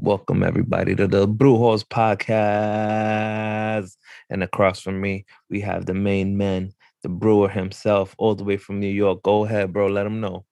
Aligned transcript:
Welcome 0.00 0.44
everybody 0.44 0.94
to 0.94 1.08
the 1.08 1.26
Brew 1.26 1.56
Horse 1.56 1.82
Podcast. 1.82 2.36
And 4.30 4.44
across 4.44 4.80
from 4.80 5.00
me, 5.00 5.26
we 5.50 5.60
have 5.62 5.86
the 5.86 5.94
main 5.94 6.36
man, 6.36 6.72
the 7.02 7.08
brewer 7.08 7.48
himself, 7.48 8.14
all 8.16 8.36
the 8.36 8.44
way 8.44 8.58
from 8.58 8.78
New 8.78 8.86
York. 8.86 9.24
Go 9.24 9.44
ahead, 9.44 9.72
bro. 9.72 9.88
Let 9.88 10.06
him 10.06 10.20
know. 10.20 10.44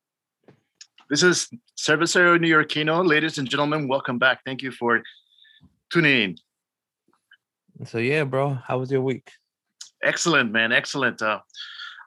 This 1.09 1.23
is 1.23 1.49
Cervecero 1.79 2.41
New 2.41 2.53
Yorkino. 2.53 3.07
Ladies 3.07 3.39
and 3.39 3.49
gentlemen, 3.49 3.87
welcome 3.87 4.19
back. 4.19 4.41
Thank 4.45 4.63
you 4.63 4.73
for 4.73 5.05
tuning 5.93 6.23
in. 6.23 6.37
So 7.87 7.99
yeah, 7.99 8.25
bro, 8.25 8.59
how 8.67 8.81
was 8.81 8.91
your 8.91 9.03
week? 9.03 9.31
Excellent, 10.03 10.51
man. 10.51 10.73
Excellent. 10.73 11.23
Uh, 11.23 11.39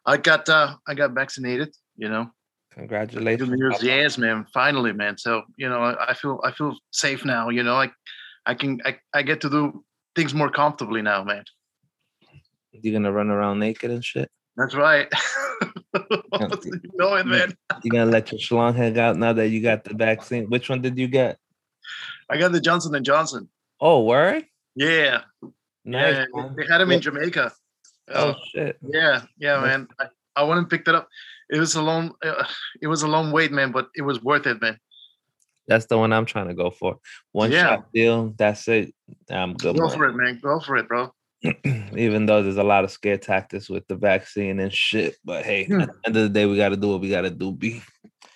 I 0.05 0.17
got 0.17 0.49
uh, 0.49 0.75
I 0.85 0.93
got 0.93 1.13
vaccinated. 1.13 1.73
You 1.95 2.09
know, 2.09 2.31
Congratulations. 2.79 3.83
Yes, 3.83 4.17
man. 4.17 4.45
Finally, 4.53 4.93
man. 4.93 5.17
So 5.17 5.43
you 5.57 5.67
know, 5.67 5.81
I, 5.81 6.11
I 6.11 6.13
feel 6.13 6.39
I 6.43 6.51
feel 6.51 6.77
safe 6.91 7.25
now. 7.25 7.49
You 7.49 7.63
know, 7.63 7.73
like 7.73 7.91
I 8.45 8.53
can 8.53 8.79
I, 8.85 8.97
I 9.13 9.21
get 9.21 9.41
to 9.41 9.49
do 9.49 9.83
things 10.15 10.33
more 10.33 10.49
comfortably 10.49 11.01
now, 11.01 11.23
man. 11.23 11.43
You're 12.71 12.93
gonna 12.93 13.11
run 13.11 13.29
around 13.29 13.59
naked 13.59 13.91
and 13.91 14.03
shit? 14.03 14.31
That's 14.55 14.75
right. 14.75 15.07
you 15.93 16.01
it, 16.39 17.25
man. 17.25 17.55
You 17.83 17.91
gonna 17.91 18.11
let 18.11 18.31
your 18.31 18.39
schlong 18.39 18.75
hang 18.75 18.97
out 18.97 19.17
now 19.17 19.33
that 19.33 19.49
you 19.49 19.61
got 19.61 19.83
the 19.83 19.93
vaccine? 19.93 20.45
Which 20.45 20.69
one 20.69 20.81
did 20.81 20.97
you 20.97 21.07
get? 21.07 21.37
I 22.29 22.37
got 22.37 22.51
the 22.51 22.61
Johnson 22.61 22.95
and 22.95 23.05
Johnson. 23.05 23.49
Oh, 23.81 24.03
word? 24.03 24.45
Yeah. 24.75 25.21
Nice. 25.83 26.27
yeah, 26.33 26.49
they 26.55 26.65
had 26.65 26.79
them 26.79 26.91
in 26.91 27.01
Jamaica. 27.01 27.51
Oh 28.11 28.29
Uh, 28.29 28.33
shit. 28.53 28.77
yeah, 28.81 29.21
yeah, 29.37 29.59
man. 29.61 29.87
I, 29.99 30.05
I 30.35 30.43
went 30.43 30.59
and 30.59 30.69
picked 30.69 30.87
it 30.87 30.95
up. 30.95 31.07
It 31.49 31.59
was 31.59 31.75
a 31.75 31.81
long, 31.81 32.13
uh, 32.23 32.45
it 32.81 32.87
was 32.87 33.01
a 33.03 33.07
long 33.07 33.31
wait, 33.31 33.51
man, 33.51 33.71
but 33.71 33.87
it 33.95 34.03
was 34.03 34.21
worth 34.21 34.45
it, 34.47 34.61
man. 34.61 34.77
That's 35.67 35.85
the 35.85 35.97
one 35.97 36.11
I'm 36.13 36.25
trying 36.25 36.47
to 36.47 36.53
go 36.53 36.69
for. 36.71 36.97
One 37.31 37.51
Yeah. 37.51 37.61
shot 37.75 37.91
deal. 37.93 38.33
That's 38.37 38.67
it. 38.67 38.93
I'm 39.29 39.53
good. 39.53 39.75
Go 39.77 39.87
man. 39.87 39.97
for 39.97 40.05
it, 40.05 40.13
man. 40.13 40.39
Go 40.41 40.59
for 40.59 40.77
it, 40.77 40.87
bro. 40.87 41.11
Even 41.95 42.25
though 42.25 42.41
there's 42.43 42.57
a 42.57 42.63
lot 42.63 42.83
of 42.83 42.91
scare 42.91 43.17
tactics 43.17 43.69
with 43.69 43.87
the 43.87 43.95
vaccine 43.95 44.59
and 44.59 44.73
shit, 44.73 45.15
but 45.23 45.45
hey, 45.45 45.65
Hmm. 45.65 45.81
at 45.81 45.87
the 45.89 45.93
end 46.07 46.17
of 46.17 46.23
the 46.23 46.29
day, 46.29 46.45
we 46.45 46.57
got 46.57 46.69
to 46.69 46.77
do 46.77 46.89
what 46.89 47.01
we 47.01 47.09
got 47.09 47.21
to 47.21 47.29
do. 47.29 47.51
B. 47.51 47.81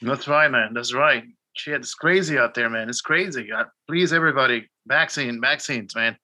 That's 0.02 0.28
right, 0.28 0.50
man. 0.50 0.74
That's 0.74 0.94
right. 0.94 1.24
Shit, 1.56 1.76
it's 1.76 1.94
crazy 1.94 2.38
out 2.38 2.54
there, 2.56 2.70
man. 2.70 2.90
It's 2.90 3.02
crazy. 3.02 3.52
Uh, 3.52 3.66
please, 3.88 4.12
everybody, 4.14 4.68
vaccine, 4.88 5.40
vaccines, 5.42 5.96
man. 5.96 6.18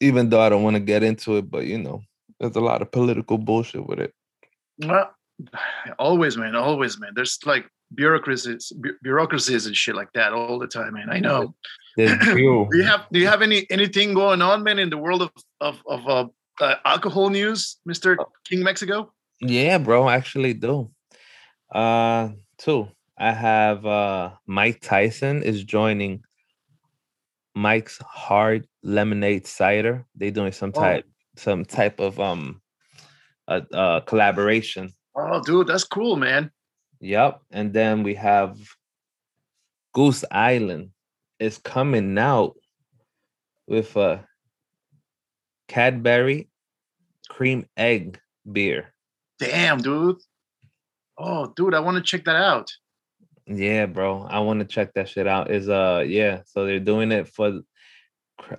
Even 0.00 0.28
though 0.28 0.40
I 0.40 0.48
don't 0.48 0.62
want 0.62 0.76
to 0.76 0.80
get 0.80 1.02
into 1.02 1.36
it, 1.36 1.50
but 1.50 1.64
you 1.64 1.78
know, 1.78 2.02
there's 2.38 2.56
a 2.56 2.60
lot 2.60 2.82
of 2.82 2.90
political 2.92 3.38
bullshit 3.38 3.86
with 3.86 3.98
it. 4.00 4.12
Well, 4.78 5.10
always, 5.98 6.36
man. 6.36 6.54
Always, 6.54 6.98
man. 6.98 7.12
There's 7.14 7.38
like 7.44 7.68
bureaucracies, 7.94 8.72
bu- 8.76 8.96
bureaucracies 9.02 9.66
and 9.66 9.76
shit 9.76 9.94
like 9.94 10.12
that 10.14 10.32
all 10.32 10.58
the 10.58 10.66
time, 10.66 10.94
man. 10.94 11.08
I 11.10 11.20
know. 11.20 11.54
Do 11.96 12.68
you 12.72 12.82
have 12.84 13.06
Do 13.10 13.18
you 13.18 13.26
have 13.26 13.42
any 13.42 13.66
anything 13.70 14.14
going 14.14 14.42
on, 14.42 14.62
man, 14.62 14.78
in 14.78 14.90
the 14.90 14.98
world 14.98 15.22
of 15.22 15.30
of 15.60 15.80
of 15.86 16.06
uh, 16.08 16.26
uh, 16.60 16.74
alcohol 16.84 17.30
news, 17.30 17.78
Mister 17.86 18.18
King 18.44 18.62
Mexico? 18.62 19.12
Yeah, 19.40 19.78
bro, 19.78 20.06
I 20.06 20.16
actually 20.16 20.54
do. 20.54 20.90
Uh 21.72 22.30
two. 22.58 22.88
I 23.18 23.32
have 23.32 23.86
uh 23.86 24.32
Mike 24.46 24.80
Tyson 24.82 25.42
is 25.42 25.64
joining 25.64 26.22
Mike's 27.54 27.98
Hard 28.06 28.66
Lemonade 28.82 29.46
Cider. 29.46 30.04
They're 30.14 30.30
doing 30.30 30.52
some 30.52 30.72
Oh. 30.74 30.80
type 30.80 31.06
some 31.36 31.64
type 31.64 31.98
of 32.00 32.20
um 32.20 32.60
uh, 33.48 33.60
uh 33.72 34.00
collaboration. 34.00 34.92
Oh, 35.16 35.40
dude, 35.42 35.66
that's 35.68 35.84
cool, 35.84 36.16
man. 36.16 36.50
Yep. 37.00 37.40
And 37.50 37.72
then 37.72 38.02
we 38.02 38.14
have 38.14 38.58
Goose 39.94 40.24
Island 40.30 40.90
is 41.38 41.58
coming 41.58 42.18
out 42.18 42.56
with 43.66 43.96
a 43.96 44.26
Cadbury 45.68 46.48
cream 47.28 47.66
egg 47.76 48.20
beer. 48.50 48.92
Damn, 49.38 49.78
dude. 49.78 50.18
Oh, 51.18 51.52
dude, 51.56 51.74
I 51.74 51.80
want 51.80 51.96
to 51.96 52.02
check 52.02 52.24
that 52.26 52.36
out. 52.36 52.70
Yeah, 53.46 53.86
bro. 53.86 54.22
I 54.22 54.40
want 54.40 54.60
to 54.60 54.66
check 54.66 54.92
that 54.94 55.08
shit 55.08 55.26
out. 55.26 55.50
Is 55.50 55.68
uh 55.68 56.04
yeah, 56.06 56.42
so 56.46 56.66
they're 56.66 56.80
doing 56.80 57.12
it 57.12 57.28
for 57.28 57.60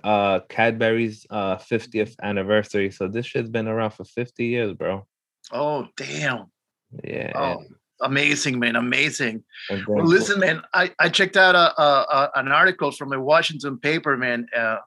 uh 0.02 0.40
Cadbury's 0.48 1.26
uh 1.30 1.56
50th 1.56 2.14
anniversary. 2.22 2.90
So 2.90 3.06
this 3.06 3.26
shit's 3.26 3.50
been 3.50 3.68
around 3.68 3.92
for 3.92 4.04
50 4.04 4.44
years, 4.44 4.72
bro. 4.72 5.06
Oh, 5.52 5.86
damn. 5.96 6.46
Yeah. 7.04 7.32
Oh, 7.34 7.64
amazing, 8.00 8.58
man. 8.58 8.76
Amazing. 8.76 9.44
Well, 9.86 10.04
listen, 10.04 10.40
man. 10.40 10.62
I, 10.74 10.92
I 10.98 11.08
checked 11.08 11.36
out 11.36 11.54
a, 11.54 11.80
a, 11.80 12.06
a 12.10 12.30
an 12.36 12.48
article 12.48 12.92
from 12.92 13.12
a 13.12 13.20
Washington 13.20 13.78
paper, 13.78 14.16
man. 14.16 14.46
Uh, 14.56 14.78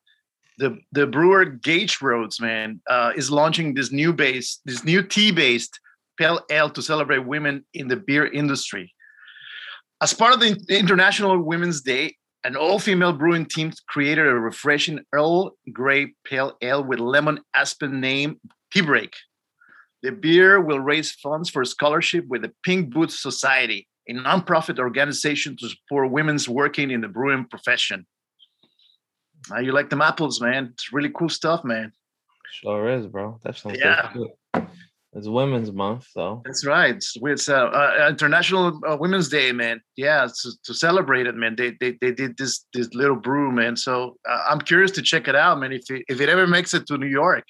the 0.58 0.78
the 0.92 1.08
brewer 1.08 1.46
Gage 1.46 2.02
Roads, 2.02 2.40
man, 2.40 2.82
uh, 2.90 3.14
is 3.16 3.32
launching 3.32 3.74
this 3.74 3.92
new 3.92 4.14
base, 4.14 4.60
this 4.66 4.84
new 4.84 5.02
tea 5.02 5.32
based 5.32 5.80
pale 6.18 6.42
ale 6.50 6.70
to 6.70 6.82
celebrate 6.82 7.26
women 7.26 7.66
in 7.74 7.88
the 7.88 7.96
beer 7.96 8.26
industry. 8.26 8.94
As 10.02 10.14
part 10.14 10.34
of 10.34 10.40
the 10.40 10.60
International 10.70 11.38
Women's 11.42 11.82
Day, 11.82 12.16
an 12.44 12.56
all 12.56 12.80
female 12.80 13.14
brewing 13.14 13.46
team 13.46 13.72
created 13.88 14.28
a 14.28 14.34
refreshing 14.34 15.00
Earl 15.14 15.56
Grey 15.72 16.14
pale 16.24 16.58
ale 16.62 16.84
with 16.84 17.00
lemon 17.00 17.40
aspen 17.54 18.00
name 18.00 18.40
Tea 18.72 18.82
Break. 18.82 19.14
The 20.04 20.12
beer 20.12 20.60
will 20.60 20.80
raise 20.80 21.12
funds 21.12 21.50
for 21.50 21.64
scholarship 21.64 22.26
with 22.28 22.42
the 22.42 22.52
Pink 22.64 22.92
Boots 22.94 23.22
Society, 23.22 23.88
a 24.10 24.14
nonprofit 24.14 24.80
organization 24.80 25.56
to 25.58 25.70
support 25.70 26.12
women's 26.12 26.50
working 26.50 26.90
in 26.92 27.02
the 27.02 27.08
brewing 27.08 27.46
profession. 27.46 28.06
Now 29.50 29.60
you 29.60 29.72
like 29.72 29.90
them 29.90 30.02
apples, 30.02 30.42
man. 30.42 30.70
It's 30.74 30.92
really 30.94 31.10
cool 31.14 31.30
stuff, 31.30 31.64
man. 31.64 31.92
Sure 32.52 32.90
is, 32.90 33.08
bro. 33.08 33.40
That's 33.44 33.64
Yeah. 33.66 34.12
good. 34.14 34.68
It's 35.14 35.28
Women's 35.28 35.74
Month, 35.74 36.08
so 36.12 36.42
That's 36.46 36.66
right. 36.66 36.96
It's, 36.96 37.18
it's 37.22 37.50
uh, 37.50 37.66
uh, 37.66 38.08
International 38.10 38.80
uh, 38.88 38.96
Women's 38.98 39.28
Day, 39.28 39.52
man. 39.52 39.82
Yeah, 39.98 40.26
to, 40.42 40.52
to 40.64 40.74
celebrate 40.74 41.28
it, 41.28 41.36
man. 41.36 41.56
They, 41.58 41.76
they 41.82 41.98
they 42.00 42.14
did 42.14 42.38
this 42.38 42.66
this 42.74 42.94
little 42.94 43.18
brew, 43.18 43.52
man. 43.52 43.76
So 43.76 44.16
uh, 44.28 44.44
I'm 44.50 44.62
curious 44.62 44.90
to 44.92 45.02
check 45.02 45.28
it 45.28 45.36
out, 45.36 45.60
man. 45.60 45.74
If 45.74 45.92
it, 45.92 46.06
if 46.08 46.22
it 46.22 46.30
ever 46.30 46.48
makes 46.48 46.74
it 46.74 46.88
to 46.88 46.98
New 46.98 47.08
York, 47.08 47.44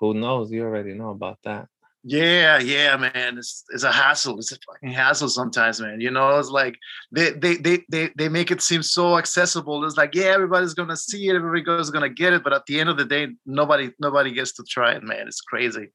who 0.00 0.14
knows? 0.14 0.50
You 0.50 0.64
already 0.64 0.94
know 0.94 1.10
about 1.10 1.38
that. 1.44 1.68
Yeah, 2.06 2.58
yeah, 2.58 2.96
man. 2.98 3.38
It's 3.38 3.64
it's 3.70 3.82
a 3.82 3.90
hassle. 3.90 4.38
It's 4.38 4.52
a 4.52 4.56
fucking 4.56 4.90
mm. 4.90 4.94
hassle 4.94 5.30
sometimes, 5.30 5.80
man. 5.80 6.02
You 6.02 6.10
know, 6.10 6.38
it's 6.38 6.50
like 6.50 6.76
they 7.10 7.30
they 7.30 7.56
they 7.56 7.84
they 7.90 8.10
they 8.14 8.28
make 8.28 8.50
it 8.50 8.60
seem 8.60 8.82
so 8.82 9.16
accessible. 9.16 9.82
It's 9.86 9.96
like, 9.96 10.14
yeah, 10.14 10.26
everybody's 10.26 10.74
gonna 10.74 10.98
see 10.98 11.28
it, 11.28 11.34
everybody's 11.34 11.90
gonna 11.90 12.10
get 12.10 12.34
it, 12.34 12.44
but 12.44 12.52
at 12.52 12.66
the 12.66 12.78
end 12.78 12.90
of 12.90 12.98
the 12.98 13.06
day, 13.06 13.28
nobody 13.46 13.90
nobody 13.98 14.32
gets 14.32 14.52
to 14.54 14.64
try 14.64 14.92
it, 14.92 15.02
man. 15.02 15.26
It's 15.26 15.40
crazy. 15.40 15.88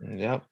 Mm, 0.00 0.20
yep. 0.20 0.44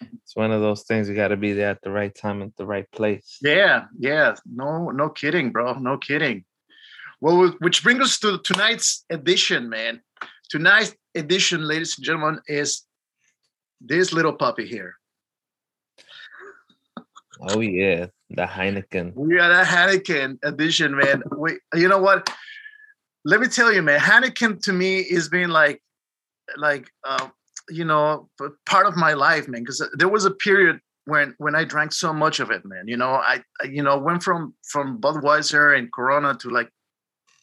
It's 0.00 0.34
one 0.34 0.50
of 0.50 0.60
those 0.60 0.82
things 0.82 1.08
you 1.08 1.14
got 1.14 1.28
to 1.28 1.36
be 1.36 1.52
there 1.52 1.70
at 1.70 1.80
the 1.82 1.90
right 1.90 2.14
time 2.14 2.42
at 2.42 2.54
the 2.56 2.66
right 2.66 2.90
place. 2.90 3.38
Yeah, 3.40 3.84
yeah. 3.98 4.34
No, 4.44 4.90
no 4.90 5.08
kidding, 5.08 5.52
bro. 5.52 5.74
No 5.74 5.98
kidding. 5.98 6.44
Well, 7.20 7.54
which 7.60 7.82
brings 7.82 8.00
us 8.00 8.18
to 8.18 8.38
tonight's 8.38 9.04
edition, 9.08 9.70
man. 9.70 10.02
Tonight's 10.50 10.94
edition, 11.16 11.66
ladies 11.66 11.96
and 11.96 12.04
gentlemen, 12.04 12.40
is 12.46 12.82
this 13.80 14.12
little 14.12 14.32
puppy 14.32 14.66
here. 14.66 14.94
Oh 17.40 17.60
yeah, 17.60 18.06
the 18.30 18.42
Heineken. 18.42 19.14
We 19.14 19.36
got 19.36 19.50
a 19.50 19.64
Heineken 19.64 20.38
edition, 20.42 20.96
man. 20.96 21.22
We, 21.36 21.58
you 21.74 21.88
know 21.88 21.98
what? 21.98 22.30
Let 23.24 23.40
me 23.40 23.48
tell 23.48 23.72
you, 23.72 23.82
man. 23.82 24.00
Heineken 24.00 24.62
to 24.62 24.72
me 24.72 25.00
is 25.00 25.28
being 25.28 25.48
like, 25.48 25.82
like, 26.56 26.88
uh, 27.04 27.28
you 27.68 27.84
know, 27.84 28.28
part 28.64 28.86
of 28.86 28.96
my 28.96 29.12
life, 29.12 29.48
man. 29.48 29.62
Because 29.62 29.86
there 29.94 30.08
was 30.08 30.24
a 30.24 30.30
period 30.30 30.80
when 31.04 31.34
when 31.38 31.54
I 31.54 31.64
drank 31.64 31.92
so 31.92 32.12
much 32.12 32.40
of 32.40 32.50
it, 32.50 32.64
man. 32.64 32.84
You 32.86 32.96
know, 32.96 33.10
I, 33.10 33.42
I 33.60 33.66
you 33.66 33.82
know 33.82 33.98
went 33.98 34.22
from 34.22 34.54
from 34.70 35.00
Budweiser 35.00 35.76
and 35.76 35.92
Corona 35.92 36.34
to 36.36 36.50
like 36.50 36.70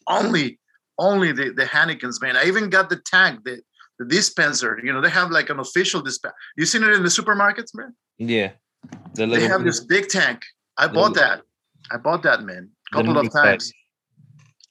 only 0.08 0.58
only 0.98 1.32
the 1.32 1.50
the 1.50 1.64
Heinekens, 1.64 2.20
man. 2.22 2.36
I 2.36 2.44
even 2.44 2.70
got 2.70 2.90
the 2.90 3.00
tank, 3.04 3.40
the 3.44 3.60
the 3.98 4.04
dispenser. 4.04 4.80
You 4.82 4.92
know, 4.92 5.00
they 5.00 5.10
have 5.10 5.30
like 5.30 5.50
an 5.50 5.60
official 5.60 6.00
dispenser. 6.00 6.36
You 6.56 6.66
seen 6.66 6.82
it 6.82 6.90
in 6.90 7.02
the 7.02 7.08
supermarkets, 7.08 7.74
man? 7.74 7.94
Yeah, 8.18 8.52
the 9.14 9.26
they 9.26 9.46
have 9.46 9.64
this 9.64 9.80
big 9.80 10.08
tank. 10.08 10.42
I 10.76 10.88
bought 10.88 11.14
that. 11.14 11.42
I 11.90 11.96
bought 11.98 12.22
that, 12.22 12.42
man, 12.42 12.70
a 12.92 12.96
couple 12.96 13.18
of 13.18 13.32
times. 13.32 13.72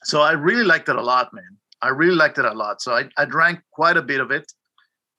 So 0.04 0.22
I 0.22 0.31
really 0.31 0.64
liked 0.64 0.90
it 0.90 0.96
a 0.96 1.02
lot, 1.02 1.34
man. 1.34 1.58
I 1.81 1.90
really 1.90 2.16
liked 2.16 2.38
it 2.38 2.46
a 2.46 2.54
lot. 2.54 2.81
So 2.81 2.94
I, 2.94 3.10
I 3.18 3.26
drank 3.26 3.62
quite 3.72 3.98
a 3.98 4.02
bit 4.02 4.19
of 4.19 4.31
it. 4.31 4.52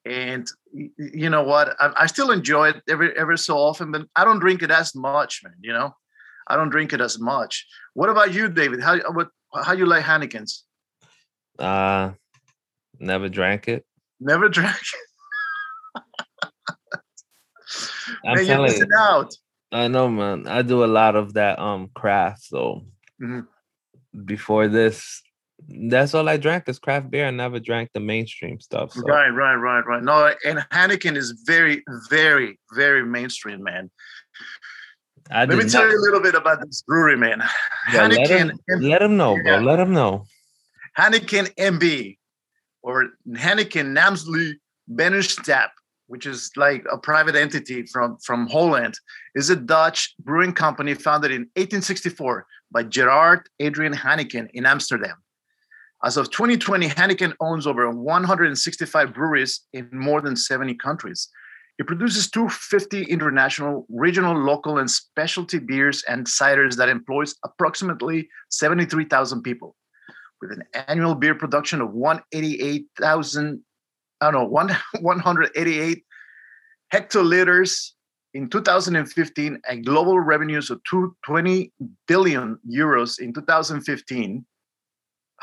And 0.06 0.46
you 0.72 1.30
know 1.30 1.42
what? 1.42 1.74
I, 1.80 1.92
I 1.96 2.06
still 2.06 2.30
enjoy 2.30 2.70
it 2.70 2.82
every 2.88 3.16
every 3.16 3.38
so 3.38 3.56
often, 3.56 3.90
but 3.92 4.06
I 4.16 4.24
don't 4.24 4.38
drink 4.38 4.62
it 4.62 4.70
as 4.70 4.94
much, 4.94 5.40
man. 5.42 5.54
You 5.62 5.72
know, 5.72 5.94
I 6.46 6.56
don't 6.56 6.68
drink 6.68 6.92
it 6.92 7.00
as 7.00 7.18
much. 7.18 7.66
What 7.94 8.10
about 8.10 8.34
you, 8.34 8.48
David? 8.48 8.82
How 8.82 8.98
what 9.12 9.28
how 9.54 9.72
you 9.72 9.86
like 9.86 10.04
Heinekens? 10.04 10.62
Uh, 11.58 12.12
never 12.98 13.28
drank 13.28 13.68
it. 13.68 13.84
Never 14.20 14.48
drank. 14.58 14.76
It. 14.76 16.02
I'm 18.24 18.36
man, 18.36 18.46
telling 18.46 18.76
you, 18.76 18.86
out. 18.98 19.34
I 19.72 19.88
know, 19.88 20.08
man. 20.08 20.46
I 20.46 20.62
do 20.62 20.84
a 20.84 20.86
lot 20.86 21.16
of 21.16 21.34
that 21.34 21.58
um 21.58 21.90
craft, 21.94 22.44
so 22.44 22.84
Mhm. 23.20 23.46
Before 24.24 24.68
this, 24.68 25.22
that's 25.68 26.14
all 26.14 26.28
I 26.28 26.36
drank 26.36 26.68
is 26.68 26.78
craft 26.78 27.10
beer. 27.10 27.26
I 27.26 27.30
never 27.30 27.58
drank 27.58 27.90
the 27.94 28.00
mainstream 28.00 28.60
stuff. 28.60 28.92
So. 28.92 29.02
Right, 29.02 29.28
right, 29.28 29.54
right, 29.54 29.84
right. 29.86 30.02
No, 30.02 30.32
and 30.44 30.58
Heineken 30.72 31.16
is 31.16 31.42
very, 31.46 31.82
very, 32.08 32.58
very 32.74 33.04
mainstream, 33.04 33.62
man. 33.62 33.90
I 35.30 35.46
Let 35.46 35.58
me 35.58 35.68
tell 35.68 35.88
you 35.88 35.98
a 35.98 36.02
little 36.02 36.20
bit 36.20 36.34
about 36.34 36.60
this 36.64 36.82
brewery, 36.82 37.16
man. 37.16 37.42
Yeah, 37.92 38.08
Heineken. 38.08 38.28
Let 38.28 38.30
him, 38.30 38.60
let 38.80 39.02
him 39.02 39.16
know, 39.16 39.42
bro. 39.42 39.58
Let 39.58 39.80
him 39.80 39.92
know. 39.92 40.26
Heineken 40.98 41.52
MB 41.56 42.16
or 42.82 43.10
Heineken 43.28 43.96
Namsli 43.96 44.54
Benenstap, 44.92 45.70
which 46.06 46.26
is 46.26 46.50
like 46.56 46.84
a 46.92 46.98
private 46.98 47.34
entity 47.34 47.84
from, 47.86 48.16
from 48.18 48.46
Holland, 48.46 48.94
is 49.34 49.50
a 49.50 49.56
Dutch 49.56 50.14
brewing 50.20 50.52
company 50.52 50.94
founded 50.94 51.32
in 51.32 51.42
1864 51.56 52.46
by 52.70 52.84
Gerard 52.84 53.48
Adrian 53.58 53.92
Heineken 53.92 54.48
in 54.54 54.66
Amsterdam. 54.66 55.16
As 56.04 56.16
of 56.16 56.30
2020, 56.30 56.88
Heineken 56.88 57.32
owns 57.40 57.66
over 57.66 57.90
165 57.90 59.14
breweries 59.14 59.62
in 59.72 59.88
more 59.92 60.20
than 60.20 60.36
70 60.36 60.74
countries. 60.74 61.28
It 61.78 61.86
produces 61.88 62.30
250 62.30 63.04
international, 63.04 63.86
regional, 63.88 64.36
local, 64.36 64.78
and 64.78 64.88
specialty 64.88 65.58
beers 65.58 66.04
and 66.06 66.26
ciders 66.26 66.76
that 66.76 66.88
employs 66.88 67.34
approximately 67.44 68.28
73,000 68.50 69.42
people. 69.42 69.74
With 70.40 70.52
an 70.52 70.64
annual 70.88 71.14
beer 71.14 71.34
production 71.34 71.80
of 71.80 71.92
188,000, 71.92 73.62
I 74.20 74.30
don't 74.30 74.34
know, 74.34 74.48
one, 74.48 74.68
188 75.00 76.04
hectoliters 76.92 77.90
in 78.34 78.48
2015 78.50 79.60
and 79.68 79.86
global 79.86 80.20
revenues 80.20 80.70
of 80.70 80.82
220 80.90 81.72
billion 82.06 82.58
euros 82.68 83.20
in 83.20 83.32
2015 83.32 84.44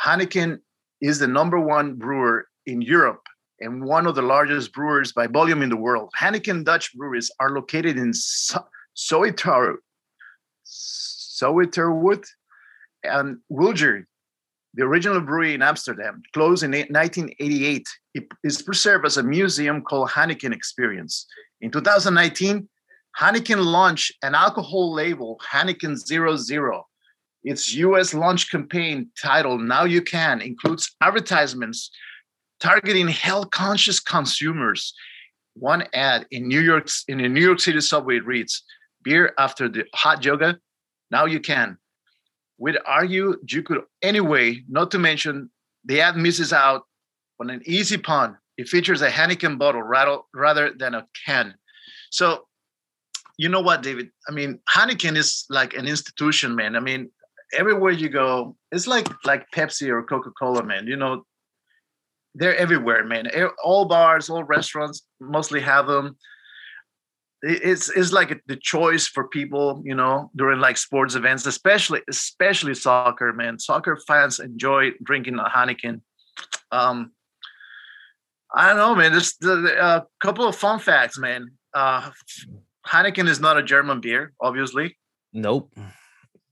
Heineken 0.04 0.60
is 1.00 1.20
the 1.20 1.28
number 1.28 1.60
one 1.60 1.96
brewer 1.96 2.48
in 2.66 2.82
Europe 2.82 3.22
and 3.60 3.84
one 3.84 4.08
of 4.08 4.16
the 4.16 4.22
largest 4.22 4.74
brewers 4.74 5.12
by 5.12 5.28
volume 5.28 5.62
in 5.62 5.70
the 5.70 5.78
world. 5.78 6.12
Heineken 6.20 6.64
Dutch 6.64 6.94
breweries 6.96 7.32
are 7.40 7.52
located 7.52 7.98
in 7.98 8.14
so- 8.14 8.66
Zoeterwoude, 8.98 9.78
Zoeterwoude 10.66 12.26
and 13.04 13.38
Wilger. 13.52 14.06
The 14.73 14.83
original 14.83 15.19
brewery 15.19 15.53
in 15.53 15.62
Amsterdam 15.62 16.23
closed 16.33 16.63
in 16.63 16.71
1988. 16.71 17.88
It 18.13 18.27
is 18.44 18.62
preserved 18.62 19.06
as 19.06 19.18
a 19.18 19.23
museum 19.23 19.81
called 19.81 20.09
Heineken 20.09 20.53
Experience. 20.53 21.27
In 21.59 21.71
2019, 21.71 22.69
Heineken 23.19 23.65
launched 23.65 24.13
an 24.23 24.33
alcohol 24.33 24.94
label, 24.94 25.39
Heineken 25.51 25.97
Zero 25.97 26.38
Zero, 26.38 26.88
its 27.44 27.73
US 27.73 28.13
launch 28.13 28.51
campaign 28.51 29.09
titled 29.19 29.62
Now 29.62 29.83
You 29.83 30.01
Can 30.01 30.41
includes 30.41 30.95
advertisements 31.01 31.89
targeting 32.59 33.07
health 33.07 33.50
conscious 33.51 34.00
consumers. 34.00 34.94
One 35.56 35.83
ad 35.94 36.27
in 36.31 36.47
New 36.47 36.62
York's 36.62 37.03
in 37.07 37.18
the 37.18 37.27
New 37.27 37.41
York 37.41 37.59
City 37.59 37.81
subway 37.81 38.19
reads, 38.19 38.63
beer 39.03 39.33
after 39.38 39.68
the 39.68 39.85
hot 39.94 40.23
yoga, 40.23 40.59
now 41.09 41.25
you 41.25 41.39
can. 41.39 41.77
We'd 42.62 42.78
argue 42.86 43.38
you 43.50 43.63
could 43.63 43.81
anyway, 44.04 44.62
not 44.69 44.92
to 44.92 45.00
mention 45.00 45.50
the 45.84 46.00
ad 46.02 46.16
misses 46.16 46.54
out 46.54 46.84
on 47.40 47.50
an 47.50 47.62
easy 47.66 47.98
pun. 47.98 48.38
It 48.56 48.69
features 48.69 49.02
a 49.02 49.10
Heineken 49.10 49.58
bottle 49.58 49.81
rather 49.81 50.72
than 50.78 50.94
a 50.94 51.08
can. 51.25 51.56
So 52.12 52.46
you 53.40 53.50
know 53.50 53.62
what, 53.62 53.81
David? 53.81 54.10
I 54.30 54.31
mean, 54.31 54.60
Heineken 54.69 55.18
is 55.18 55.46
like 55.50 55.74
an 55.74 55.88
institution, 55.88 56.56
man. 56.56 56.75
I 56.75 56.80
mean, 56.80 57.10
everywhere 57.58 57.94
you 57.94 58.10
go, 58.10 58.56
it's 58.72 58.86
like 58.86 59.07
like 59.25 59.50
Pepsi 59.56 59.90
or 59.90 60.04
Coca 60.04 60.30
Cola, 60.40 60.64
man. 60.64 60.86
You 60.86 60.98
know, 60.98 61.25
they're 62.36 62.56
everywhere, 62.56 63.04
man. 63.04 63.28
All 63.64 63.86
bars, 63.86 64.30
all 64.30 64.44
restaurants 64.44 65.02
mostly 65.19 65.62
have 65.62 65.88
them. 65.88 66.16
It's 67.44 67.90
it's 67.90 68.12
like 68.12 68.42
the 68.46 68.56
choice 68.56 69.08
for 69.08 69.28
people, 69.28 69.82
you 69.84 69.96
know, 69.96 70.30
during 70.36 70.60
like 70.60 70.78
sports 70.78 71.16
events, 71.16 71.46
especially 71.46 72.02
especially 72.08 72.76
soccer, 72.76 73.34
man. 73.34 73.58
Soccer 73.58 73.98
fans 74.08 74.40
enjoy 74.40 74.92
drinking 75.02 75.40
a 75.40 75.46
Heineken. 75.46 76.02
Um, 76.72 77.12
I 78.54 78.68
don't 78.68 78.78
know, 78.78 78.96
man. 78.96 79.12
There's 79.12 79.36
a 79.44 80.06
couple 80.20 80.48
of 80.48 80.56
fun 80.56 80.80
facts, 80.80 81.18
man. 81.18 81.52
Uh, 81.74 82.12
Heineken 82.86 83.28
is 83.28 83.40
not 83.40 83.58
a 83.58 83.64
German 83.64 84.02
beer, 84.02 84.34
obviously. 84.40 84.98
Nope. 85.34 85.74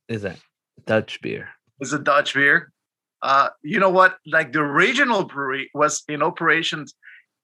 Is 0.08 0.22
that? 0.24 0.38
Dutch 0.86 1.22
beer. 1.22 1.50
It's 1.80 1.94
a 1.94 2.00
Dutch 2.00 2.34
beer. 2.34 2.72
Uh, 3.22 3.50
you 3.64 3.80
know 3.80 3.90
what? 3.90 4.18
Like 4.26 4.54
the 4.54 4.60
original 4.60 5.26
brewery 5.26 5.70
was 5.74 6.04
in 6.08 6.24
operations 6.24 6.94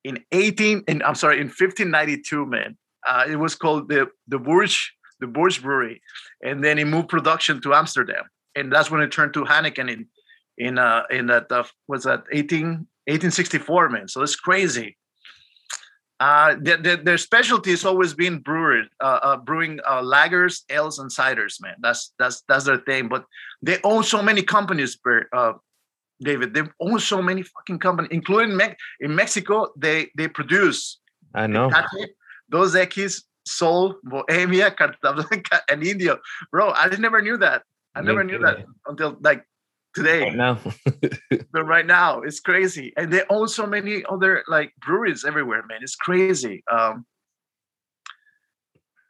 in 0.03 0.23
18, 0.31 0.83
and 0.87 1.03
I'm 1.03 1.15
sorry, 1.15 1.37
in 1.37 1.47
1592, 1.47 2.45
man. 2.45 2.77
Uh, 3.05 3.25
it 3.27 3.35
was 3.37 3.55
called 3.55 3.89
the 3.89 4.09
the 4.27 4.39
Bourges, 4.39 4.79
the 5.19 5.27
Bourges 5.27 5.59
Brewery, 5.59 6.01
and 6.43 6.63
then 6.63 6.77
it 6.79 6.85
moved 6.85 7.09
production 7.09 7.61
to 7.61 7.73
Amsterdam, 7.73 8.23
and 8.55 8.71
that's 8.71 8.89
when 8.89 9.01
it 9.01 9.11
turned 9.11 9.33
to 9.33 9.43
Heineken 9.43 9.91
in 9.91 10.07
in 10.57 10.77
uh 10.77 11.03
in 11.09 11.27
that 11.27 11.51
uh, 11.51 11.63
was 11.87 12.03
that 12.03 12.23
18 12.31 12.87
1864, 13.07 13.89
man. 13.89 14.07
So 14.07 14.21
it's 14.23 14.35
crazy. 14.35 14.97
Uh, 16.19 16.55
their, 16.61 16.77
their, 16.77 16.95
their 16.95 17.17
specialty 17.17 17.71
has 17.71 17.83
always 17.83 18.13
been 18.13 18.39
brewery, 18.39 18.89
uh, 19.01 19.19
uh, 19.21 19.37
brewing 19.37 19.79
uh, 19.85 20.01
lagers, 20.01 20.61
ales, 20.69 20.97
and 20.97 21.11
ciders. 21.11 21.61
Man, 21.61 21.75
that's 21.81 22.13
that's 22.17 22.41
that's 22.47 22.63
their 22.63 22.77
thing. 22.77 23.09
But 23.09 23.25
they 23.61 23.79
own 23.83 24.03
so 24.03 24.21
many 24.21 24.41
companies, 24.41 24.97
uh, 25.33 25.53
David. 26.21 26.53
They 26.53 26.63
own 26.79 26.99
so 26.99 27.21
many 27.21 27.43
fucking 27.43 27.79
companies, 27.79 28.11
including 28.11 28.55
Me- 28.55 28.75
in 29.01 29.13
Mexico. 29.13 29.67
They 29.75 30.09
they 30.15 30.29
produce. 30.29 30.99
I 31.33 31.47
know. 31.47 31.69
Dos 32.49 32.75
Equis, 32.75 33.23
Sol, 33.45 33.95
Bohemia, 34.03 34.71
Carta 34.77 35.63
and 35.69 35.83
Indio. 35.83 36.19
Bro, 36.51 36.71
I 36.71 36.87
never 36.97 37.21
knew 37.21 37.37
that. 37.37 37.63
I 37.95 38.01
never 38.01 38.23
knew 38.23 38.39
that 38.39 38.65
until 38.87 39.17
like 39.21 39.45
today. 39.93 40.23
Right 40.23 40.35
now. 40.35 40.59
but 41.51 41.63
right 41.63 41.85
now, 41.85 42.21
it's 42.21 42.41
crazy. 42.41 42.93
And 42.97 43.11
they 43.11 43.23
own 43.29 43.47
so 43.47 43.65
many 43.65 44.03
other 44.09 44.43
like 44.47 44.73
breweries 44.85 45.23
everywhere, 45.23 45.63
man. 45.67 45.79
It's 45.81 45.95
crazy. 45.95 46.63
Um, 46.69 47.05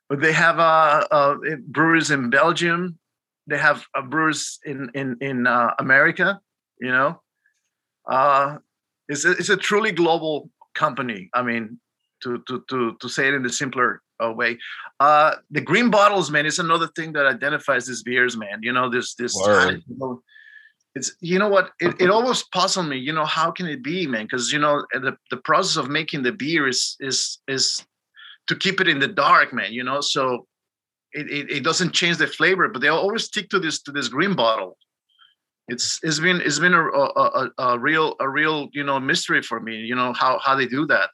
but 0.08 0.22
they 0.22 0.34
have 0.34 0.60
uh, 0.60 1.08
uh, 1.10 1.36
breweries 1.68 2.12
in 2.12 2.30
Belgium. 2.30 3.00
They 3.48 3.58
have 3.58 3.86
uh, 3.96 4.04
brewers 4.04 4.60
in 4.66 4.92
in 4.94 5.18
in 5.20 5.48
uh, 5.48 5.72
America. 5.80 6.40
You 6.80 6.92
know, 6.92 7.22
uh, 8.08 8.58
it's 9.08 9.26
a, 9.26 9.32
it's 9.32 9.50
a 9.50 9.58
truly 9.58 9.92
global 9.92 10.50
company. 10.76 11.30
I 11.34 11.42
mean, 11.42 11.80
to 12.26 12.44
to 12.48 12.64
to 12.70 12.98
to 13.00 13.08
say 13.10 13.28
it 13.30 13.34
in 13.34 13.44
the 13.44 13.50
simpler 13.50 14.02
uh, 14.24 14.32
way. 14.32 14.58
Uh, 15.00 15.36
the 15.52 15.62
green 15.62 15.90
bottles, 15.90 16.32
man, 16.32 16.46
is 16.46 16.60
another 16.60 16.88
thing 16.96 17.14
that 17.14 17.26
identifies 17.26 17.86
these 17.86 18.04
beers, 18.04 18.36
man. 18.36 18.60
You 18.62 18.74
know, 18.74 18.90
this 18.90 19.16
this 19.16 19.34
you 19.88 19.96
know, 19.98 20.22
it's 20.96 21.16
you 21.22 21.40
know 21.40 21.50
what? 21.50 21.72
It, 21.80 22.02
it 22.02 22.10
always 22.10 22.44
puzzled 22.44 22.88
me 22.88 22.98
you 22.98 23.14
know 23.14 23.26
how 23.26 23.52
can 23.52 23.68
it 23.68 23.84
be 23.84 24.08
man? 24.08 24.24
Because 24.26 24.52
you 24.52 24.60
know 24.60 24.86
the, 24.94 25.16
the 25.30 25.38
process 25.38 25.78
of 25.78 25.90
making 25.90 26.24
the 26.24 26.32
beer 26.32 26.68
is 26.68 26.98
is 27.00 27.40
is 27.48 27.86
to 28.48 28.56
keep 28.56 28.82
it 28.82 28.88
in 28.88 29.00
the 29.00 29.08
dark 29.08 29.54
man 29.54 29.74
you 29.74 29.84
know? 29.84 30.02
So 30.02 30.48
it, 31.12 31.30
it, 31.32 31.50
it 31.50 31.64
doesn't 31.64 31.94
change 31.94 32.18
the 32.18 32.28
flavor 32.28 32.68
but 32.68 32.82
they 32.82 32.90
always 32.90 33.26
stick 33.26 33.50
to 33.50 33.60
this 33.60 33.82
to 33.84 33.92
this 33.92 34.08
green 34.08 34.36
bottle. 34.36 34.78
It's 35.68 36.00
it's 36.04 36.20
been 36.20 36.42
it's 36.42 36.60
been 36.60 36.74
a, 36.74 36.84
a, 36.84 37.06
a, 37.16 37.50
a 37.58 37.80
real 37.80 38.16
a 38.20 38.30
real 38.30 38.70
you 38.72 38.84
know 38.84 39.00
mystery 39.00 39.42
for 39.42 39.60
me 39.60 39.78
you 39.78 39.96
know 39.96 40.14
how 40.14 40.40
how 40.40 40.56
they 40.56 40.68
do 40.68 40.86
that 40.88 41.10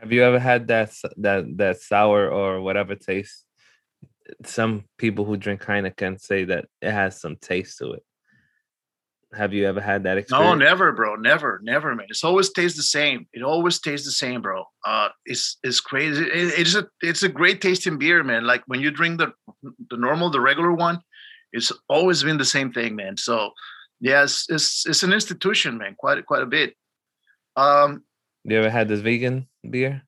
have 0.00 0.12
you 0.12 0.22
ever 0.22 0.38
had 0.38 0.68
that 0.68 0.92
that 1.16 1.44
that 1.56 1.80
sour 1.80 2.30
or 2.30 2.60
whatever 2.60 2.94
taste 2.94 3.44
some 4.44 4.84
people 4.98 5.24
who 5.24 5.36
drink 5.36 5.62
Heineken 5.62 6.20
say 6.20 6.44
that 6.44 6.66
it 6.82 6.92
has 6.92 7.20
some 7.20 7.36
taste 7.36 7.78
to 7.78 7.92
it 7.92 8.02
have 9.34 9.52
you 9.52 9.66
ever 9.66 9.80
had 9.80 10.04
that 10.04 10.16
experience? 10.16 10.48
No, 10.48 10.54
never, 10.54 10.92
bro. 10.92 11.16
Never, 11.16 11.60
never, 11.62 11.94
man. 11.94 12.06
It's 12.08 12.24
always 12.24 12.50
tastes 12.50 12.78
the 12.78 12.82
same. 12.82 13.26
It 13.32 13.42
always 13.42 13.78
tastes 13.78 14.06
the 14.06 14.12
same, 14.12 14.40
bro. 14.40 14.64
Uh, 14.86 15.08
it's 15.26 15.58
it's 15.62 15.80
crazy. 15.80 16.24
It, 16.24 16.58
it's 16.58 16.74
a 16.74 16.86
it's 17.02 17.22
a 17.22 17.28
great 17.28 17.60
tasting 17.60 17.98
beer, 17.98 18.24
man. 18.24 18.46
Like 18.46 18.62
when 18.66 18.80
you 18.80 18.90
drink 18.90 19.18
the 19.18 19.32
the 19.90 19.96
normal, 19.96 20.30
the 20.30 20.40
regular 20.40 20.72
one, 20.72 21.00
it's 21.52 21.72
always 21.88 22.22
been 22.22 22.38
the 22.38 22.44
same 22.44 22.72
thing, 22.72 22.96
man. 22.96 23.16
So, 23.16 23.50
yes, 24.00 24.10
yeah, 24.10 24.22
it's, 24.22 24.50
it's 24.50 24.86
it's 24.86 25.02
an 25.02 25.12
institution, 25.12 25.76
man. 25.76 25.94
Quite 25.98 26.24
quite 26.24 26.42
a 26.42 26.46
bit. 26.46 26.74
Um, 27.56 28.04
you 28.44 28.56
ever 28.56 28.70
had 28.70 28.88
this 28.88 29.00
vegan 29.00 29.47
beer? 29.68 30.02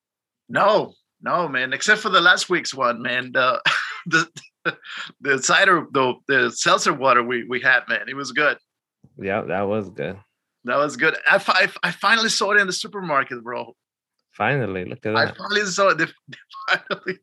No, 0.49 0.95
no, 1.23 1.49
man. 1.49 1.73
Except 1.73 2.01
for 2.01 2.09
the 2.09 2.21
last 2.21 2.49
week's 2.49 2.75
one, 2.75 3.03
man. 3.03 3.33
The 3.33 3.61
the 4.07 4.29
the 5.21 5.43
cider, 5.43 5.87
the 5.93 6.15
the 6.29 6.51
seltzer 6.51 6.93
water 6.93 7.23
we 7.23 7.45
we 7.45 7.61
had, 7.61 7.81
man. 7.89 8.09
It 8.09 8.17
was 8.17 8.33
good. 8.33 8.59
Yeah, 9.19 9.43
that 9.43 9.63
was 9.63 9.91
good. 9.91 10.19
That 10.65 10.77
was 10.77 10.97
good. 10.97 11.17
I, 11.27 11.43
I, 11.47 11.89
I 11.89 11.91
finally 11.91 12.29
saw 12.29 12.53
it 12.53 12.61
in 12.61 12.67
the 12.67 12.73
supermarket, 12.73 13.43
bro. 13.43 13.75
Finally, 14.33 14.85
look 14.85 15.05
at 15.07 15.15
that. 15.15 15.17
I 15.17 15.33
finally 15.33 15.65
saw 15.65 15.89
it. 15.89 15.99
They, 15.99 16.07
finally, 16.69 17.19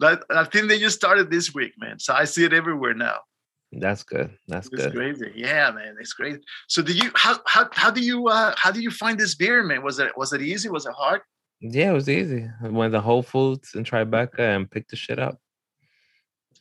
that, 0.00 0.24
I 0.30 0.44
think 0.44 0.68
they 0.68 0.78
just 0.78 0.96
started 0.96 1.30
this 1.30 1.54
week, 1.54 1.72
man. 1.78 1.98
So 1.98 2.12
I 2.12 2.24
see 2.24 2.44
it 2.44 2.52
everywhere 2.52 2.94
now. 2.94 3.20
That's 3.78 4.02
good. 4.02 4.36
That's 4.48 4.68
it's 4.68 4.76
good. 4.76 4.94
crazy. 4.94 5.32
Yeah, 5.34 5.70
man, 5.70 5.96
it's 6.00 6.12
great. 6.12 6.40
So, 6.68 6.82
do 6.82 6.92
you 6.92 7.10
how 7.14 7.38
how 7.46 7.68
how 7.72 7.90
do 7.90 8.00
you 8.00 8.28
uh 8.28 8.54
how 8.56 8.70
do 8.70 8.80
you 8.80 8.90
find 8.90 9.18
this 9.18 9.34
beer, 9.34 9.62
man? 9.62 9.82
Was 9.82 9.98
it 9.98 10.16
was 10.16 10.32
it 10.32 10.42
easy? 10.42 10.68
Was 10.68 10.86
it 10.86 10.92
hard? 10.92 11.22
Yeah, 11.60 11.90
it 11.90 11.94
was 11.94 12.08
easy. 12.08 12.48
I 12.62 12.68
went 12.68 12.92
to 12.92 13.00
Whole 13.00 13.22
Foods 13.22 13.74
in 13.74 13.84
Tribeca 13.84 14.40
and 14.40 14.70
picked 14.70 14.90
the 14.90 14.96
shit 14.96 15.18
up. 15.18 15.38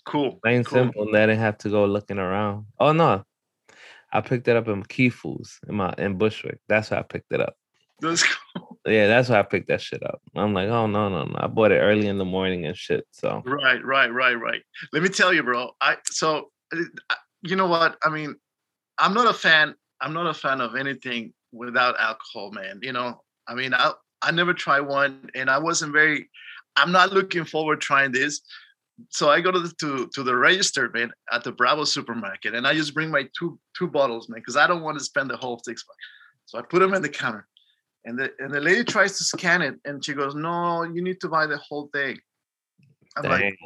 Cool. 0.05 0.39
Plain 0.43 0.63
cool. 0.63 0.79
simple. 0.79 1.07
And 1.07 1.17
I 1.17 1.25
didn't 1.25 1.39
have 1.39 1.57
to 1.59 1.69
go 1.69 1.85
looking 1.85 2.19
around. 2.19 2.65
Oh 2.79 2.91
no. 2.91 3.23
I 4.11 4.21
picked 4.21 4.47
it 4.47 4.55
up 4.55 4.67
in 4.67 4.83
Key 4.83 5.09
Foods 5.09 5.59
in 5.67 5.75
my 5.75 5.93
in 5.97 6.17
Bushwick. 6.17 6.59
That's 6.67 6.91
why 6.91 6.99
I 6.99 7.01
picked 7.03 7.31
it 7.31 7.41
up. 7.41 7.55
That's 7.99 8.23
cool. 8.55 8.79
Yeah, 8.85 9.07
that's 9.07 9.29
why 9.29 9.39
I 9.39 9.43
picked 9.43 9.69
that 9.69 9.81
shit 9.81 10.03
up. 10.03 10.21
I'm 10.35 10.53
like, 10.53 10.67
oh 10.69 10.87
no, 10.87 11.09
no, 11.09 11.23
no. 11.23 11.35
I 11.37 11.47
bought 11.47 11.71
it 11.71 11.79
early 11.79 12.07
in 12.07 12.17
the 12.17 12.25
morning 12.25 12.65
and 12.65 12.77
shit. 12.77 13.05
So 13.11 13.41
Right, 13.45 13.83
right, 13.83 14.13
right, 14.13 14.35
right. 14.35 14.61
Let 14.91 15.03
me 15.03 15.09
tell 15.09 15.33
you, 15.33 15.41
bro. 15.41 15.71
I 15.81 15.97
so 16.05 16.49
you 17.41 17.55
know 17.55 17.67
what? 17.67 17.97
I 18.03 18.09
mean, 18.09 18.35
I'm 18.97 19.13
not 19.13 19.29
a 19.29 19.33
fan. 19.33 19.75
I'm 20.01 20.13
not 20.13 20.27
a 20.27 20.33
fan 20.33 20.61
of 20.61 20.75
anything 20.75 21.33
without 21.51 21.99
alcohol, 21.99 22.51
man. 22.51 22.79
You 22.81 22.93
know, 22.93 23.21
I 23.47 23.55
mean, 23.55 23.73
I 23.73 23.93
I 24.21 24.31
never 24.31 24.53
tried 24.53 24.81
one, 24.81 25.29
and 25.35 25.49
I 25.49 25.59
wasn't 25.59 25.93
very. 25.93 26.29
I'm 26.75 26.91
not 26.91 27.13
looking 27.13 27.45
forward 27.45 27.81
trying 27.81 28.11
this. 28.11 28.41
So 29.09 29.29
I 29.29 29.41
go 29.41 29.51
to 29.51 29.59
the 29.59 29.73
to, 29.79 30.09
to 30.13 30.23
the 30.23 30.35
register, 30.35 30.89
man, 30.93 31.11
at 31.31 31.43
the 31.43 31.51
Bravo 31.51 31.83
supermarket, 31.83 32.55
and 32.55 32.67
I 32.67 32.73
just 32.73 32.93
bring 32.93 33.11
my 33.11 33.27
two 33.37 33.59
two 33.77 33.87
bottles, 33.87 34.29
man, 34.29 34.39
because 34.39 34.57
I 34.57 34.67
don't 34.67 34.81
want 34.81 34.97
to 34.97 35.03
spend 35.03 35.29
the 35.29 35.37
whole 35.37 35.59
six 35.63 35.83
bucks. 35.83 35.97
So 36.45 36.59
I 36.59 36.61
put 36.61 36.79
them 36.79 36.93
in 36.93 37.01
the 37.01 37.09
counter, 37.09 37.47
and 38.05 38.17
the 38.17 38.31
and 38.39 38.53
the 38.53 38.61
lady 38.61 38.83
tries 38.83 39.17
to 39.17 39.23
scan 39.23 39.61
it, 39.61 39.75
and 39.85 40.03
she 40.03 40.13
goes, 40.13 40.35
"No, 40.35 40.83
you 40.83 41.01
need 41.01 41.19
to 41.21 41.27
buy 41.29 41.45
the 41.47 41.57
whole 41.57 41.89
thing." 41.93 42.19
I'm 43.15 43.29
like, 43.29 43.41
dang. 43.41 43.57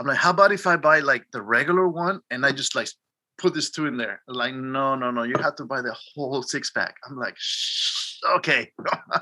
I'm 0.00 0.06
like, 0.06 0.16
how 0.16 0.30
about 0.30 0.50
if 0.50 0.66
I 0.66 0.76
buy 0.76 1.00
like 1.00 1.24
the 1.30 1.42
regular 1.42 1.86
one 1.86 2.20
and 2.30 2.46
I 2.46 2.52
just 2.52 2.74
like 2.74 2.88
put 3.36 3.52
this 3.52 3.70
two 3.70 3.84
in 3.84 3.98
there? 3.98 4.22
They're 4.26 4.34
like, 4.34 4.54
no, 4.54 4.94
no, 4.94 5.10
no, 5.10 5.24
you 5.24 5.34
have 5.42 5.56
to 5.56 5.66
buy 5.66 5.82
the 5.82 5.94
whole 6.14 6.42
six 6.42 6.70
pack. 6.70 6.94
I'm 7.06 7.18
like, 7.18 7.34
Shh, 7.36 8.16
okay, 8.36 8.72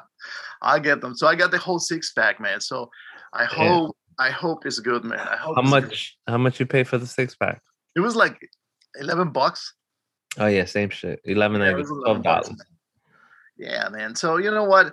I'll 0.62 0.78
get 0.78 1.00
them. 1.00 1.16
So 1.16 1.26
I 1.26 1.34
got 1.34 1.50
the 1.50 1.58
whole 1.58 1.80
six 1.80 2.12
pack, 2.12 2.40
man. 2.40 2.60
So 2.60 2.88
I 3.34 3.42
Yeah. 3.42 3.48
hope, 3.80 3.96
I 4.20 4.30
hope 4.30 4.66
it's 4.66 4.78
good, 4.78 5.02
man. 5.02 5.18
I 5.18 5.36
hope 5.36 5.56
How 5.56 5.62
it's 5.62 5.72
good. 5.72 5.82
much 5.82 6.16
how 6.28 6.38
much 6.38 6.60
you 6.60 6.66
pay 6.66 6.84
for 6.84 6.96
the 6.96 7.08
six 7.08 7.34
pack? 7.34 7.60
It 7.96 8.00
was 8.00 8.14
like 8.14 8.38
11 9.00 9.30
bucks. 9.32 9.74
Oh 10.38 10.46
yeah, 10.46 10.64
same 10.64 10.90
shit. 10.90 11.20
Eleven 11.24 11.60
Yeah, 11.60 11.70
it 11.70 11.70
ninety, 11.70 11.82
was 11.82 11.90
11 11.90 12.22
twelve 12.22 12.44
dollars. 12.44 12.62
Yeah, 13.56 13.88
man. 13.88 14.14
So 14.14 14.36
you 14.36 14.52
know 14.52 14.62
what? 14.62 14.92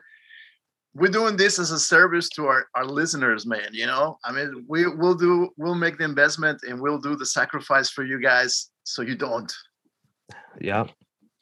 We're 0.96 1.12
doing 1.12 1.36
this 1.36 1.60
as 1.60 1.72
a 1.72 1.80
service 1.80 2.30
to 2.30 2.48
our, 2.48 2.68
our 2.74 2.86
listeners, 2.86 3.46
man. 3.46 3.70
You 3.74 3.86
know, 3.86 4.18
I 4.24 4.32
mean, 4.32 4.66
we 4.68 4.88
will 4.88 5.14
do, 5.14 5.50
we'll 5.58 5.76
make 5.76 5.98
the 5.98 6.06
investment 6.06 6.62
and 6.64 6.80
we'll 6.80 7.00
do 7.00 7.16
the 7.16 7.26
sacrifice 7.26 7.90
for 7.90 8.04
you 8.04 8.20
guys 8.22 8.72
so 8.84 9.02
you 9.02 9.16
don't. 9.16 9.54
yeah 10.60 10.86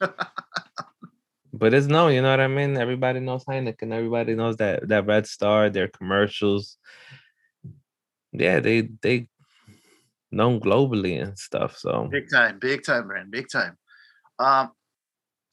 but 0.00 1.72
it's 1.72 1.86
no, 1.86 2.08
you 2.08 2.20
know 2.20 2.30
what 2.30 2.40
I 2.40 2.48
mean? 2.48 2.76
Everybody 2.76 3.20
knows 3.20 3.44
Heineken. 3.44 3.92
Everybody 3.92 4.34
knows 4.34 4.56
that 4.56 4.88
that 4.88 5.06
Red 5.06 5.26
Star, 5.26 5.70
their 5.70 5.88
commercials. 5.88 6.76
Yeah, 8.32 8.60
they 8.60 8.88
they 9.02 9.28
known 10.32 10.60
globally 10.60 11.22
and 11.22 11.38
stuff. 11.38 11.78
So 11.78 12.08
Big 12.10 12.28
time, 12.28 12.58
big 12.58 12.84
time, 12.84 13.08
man, 13.08 13.30
big 13.30 13.46
time. 13.48 13.78
Um, 14.38 14.72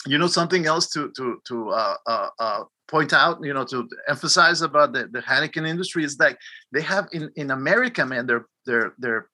you 0.05 0.17
know 0.17 0.27
something 0.27 0.65
else 0.65 0.89
to 0.89 1.11
to 1.17 1.41
to 1.47 1.69
uh, 1.69 1.95
uh, 2.07 2.29
uh, 2.39 2.63
point 2.91 3.13
out, 3.13 3.39
you 3.41 3.53
know, 3.53 3.63
to 3.65 3.87
emphasize 4.07 4.61
about 4.61 4.93
the, 4.93 5.07
the 5.11 5.21
Heineken 5.21 5.67
industry 5.67 6.03
is 6.03 6.17
that 6.17 6.37
they 6.71 6.81
have 6.81 7.07
in 7.13 7.31
in 7.35 7.51
America, 7.51 8.05
man, 8.05 8.27
they're 8.27 8.45
they're 8.65 8.93
they're 8.99 9.29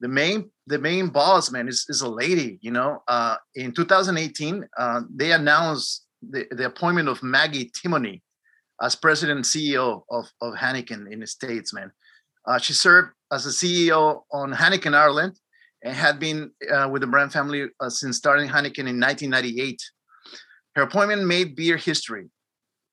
the 0.00 0.08
main 0.08 0.50
the 0.66 0.78
main 0.78 1.08
boss, 1.08 1.50
man, 1.50 1.68
is 1.68 1.84
is 1.88 2.00
a 2.00 2.08
lady. 2.08 2.58
You 2.62 2.72
know, 2.72 3.02
uh, 3.06 3.36
in 3.54 3.72
2018, 3.72 4.66
uh, 4.78 5.00
they 5.14 5.32
announced 5.32 6.06
the, 6.28 6.46
the 6.50 6.66
appointment 6.66 7.08
of 7.08 7.22
Maggie 7.22 7.70
Timoney 7.70 8.22
as 8.82 8.96
president 8.96 9.36
and 9.36 9.44
CEO 9.44 10.02
of 10.10 10.26
of 10.40 10.54
Heineken 10.54 11.12
in 11.12 11.20
the 11.20 11.26
states, 11.26 11.72
man. 11.72 11.92
Uh, 12.46 12.58
she 12.58 12.72
served 12.72 13.10
as 13.32 13.44
a 13.46 13.50
CEO 13.50 14.22
on 14.32 14.52
Heineken 14.52 14.94
Ireland 14.94 15.38
and 15.82 15.94
had 15.94 16.18
been 16.18 16.50
uh, 16.72 16.88
with 16.90 17.02
the 17.02 17.06
brand 17.06 17.32
family 17.32 17.66
uh, 17.80 17.90
since 17.90 18.16
starting 18.16 18.48
Heineken 18.48 18.88
in 18.88 19.00
1998. 19.00 19.80
Her 20.76 20.82
appointment 20.82 21.24
made 21.24 21.56
beer 21.56 21.78
history. 21.78 22.28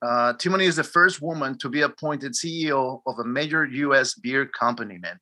Uh, 0.01 0.33
Timoney 0.33 0.63
is 0.63 0.77
the 0.77 0.85
first 0.85 1.21
woman 1.21 1.57
to 1.57 1.67
be 1.67 1.81
appointed 1.81 2.31
CEO 2.31 3.01
of 3.05 3.19
a 3.19 3.25
major 3.25 3.65
U.S. 3.65 4.13
beer 4.15 4.45
company. 4.45 4.97
Man, 4.97 5.19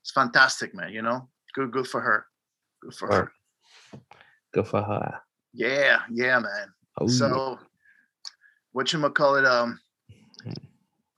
it's 0.00 0.12
fantastic, 0.12 0.74
man. 0.76 0.92
You 0.92 1.02
know, 1.02 1.28
good, 1.54 1.72
good 1.72 1.88
for 1.88 2.00
her. 2.00 2.24
Good 2.82 2.94
for 2.94 3.08
her. 3.12 3.32
Good 4.52 4.68
for 4.68 4.80
her. 4.80 5.20
Yeah, 5.52 6.02
yeah, 6.08 6.38
man. 6.38 6.68
Oh, 7.00 7.08
So, 7.08 7.58
what 8.70 8.92
you 8.92 9.10
call 9.10 9.34
it? 9.34 9.44
Um, 9.44 9.80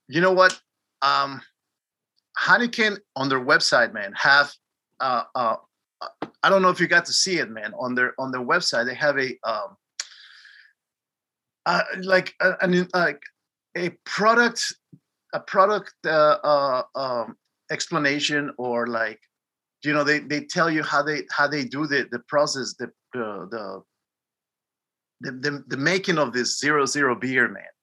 you 0.09 0.23
know 0.23 0.33
what? 0.33 0.59
Um, 1.03 1.43
Heineken 2.39 2.97
on 3.17 3.29
their 3.29 3.45
website, 3.45 3.93
man, 3.93 4.15
have 4.15 4.51
uh, 5.01 5.25
uh, 5.35 5.57
uh, 6.01 6.27
I 6.43 6.49
don't 6.49 6.63
know 6.63 6.71
if 6.71 6.81
you 6.81 6.87
got 6.87 7.05
to 7.05 7.13
see 7.13 7.37
it, 7.37 7.51
man. 7.51 7.75
On 7.79 7.95
their 7.95 8.15
on 8.19 8.31
their 8.31 8.45
website, 8.45 8.87
they 8.87 8.95
have 8.95 9.19
a 9.19 9.37
um, 9.45 9.77
uh, 11.67 11.83
like 12.03 12.33
a, 12.41 12.53
an 12.63 12.89
like 12.95 13.21
a 13.77 13.91
product 14.05 14.75
a 15.35 15.41
product 15.41 15.93
uh, 16.07 16.39
uh, 16.43 16.83
um, 16.95 17.37
explanation 17.71 18.53
or 18.57 18.87
like 18.87 19.21
you 19.85 19.93
know 19.93 20.05
they 20.05 20.21
they 20.21 20.41
tell 20.41 20.71
you 20.71 20.83
how 20.83 21.03
they 21.03 21.23
how 21.31 21.47
they 21.47 21.65
do 21.65 21.87
the 21.87 22.09
the 22.11 22.21
process 22.21 22.75
the 22.79 22.91
the 23.13 23.49
the 23.51 23.83
the, 25.21 25.33
the, 25.33 25.65
the 25.69 25.77
making 25.77 26.19
of 26.19 26.33
this 26.33 26.59
zero 26.59 26.87
zero 26.87 27.15
beer 27.15 27.49
man. 27.49 27.75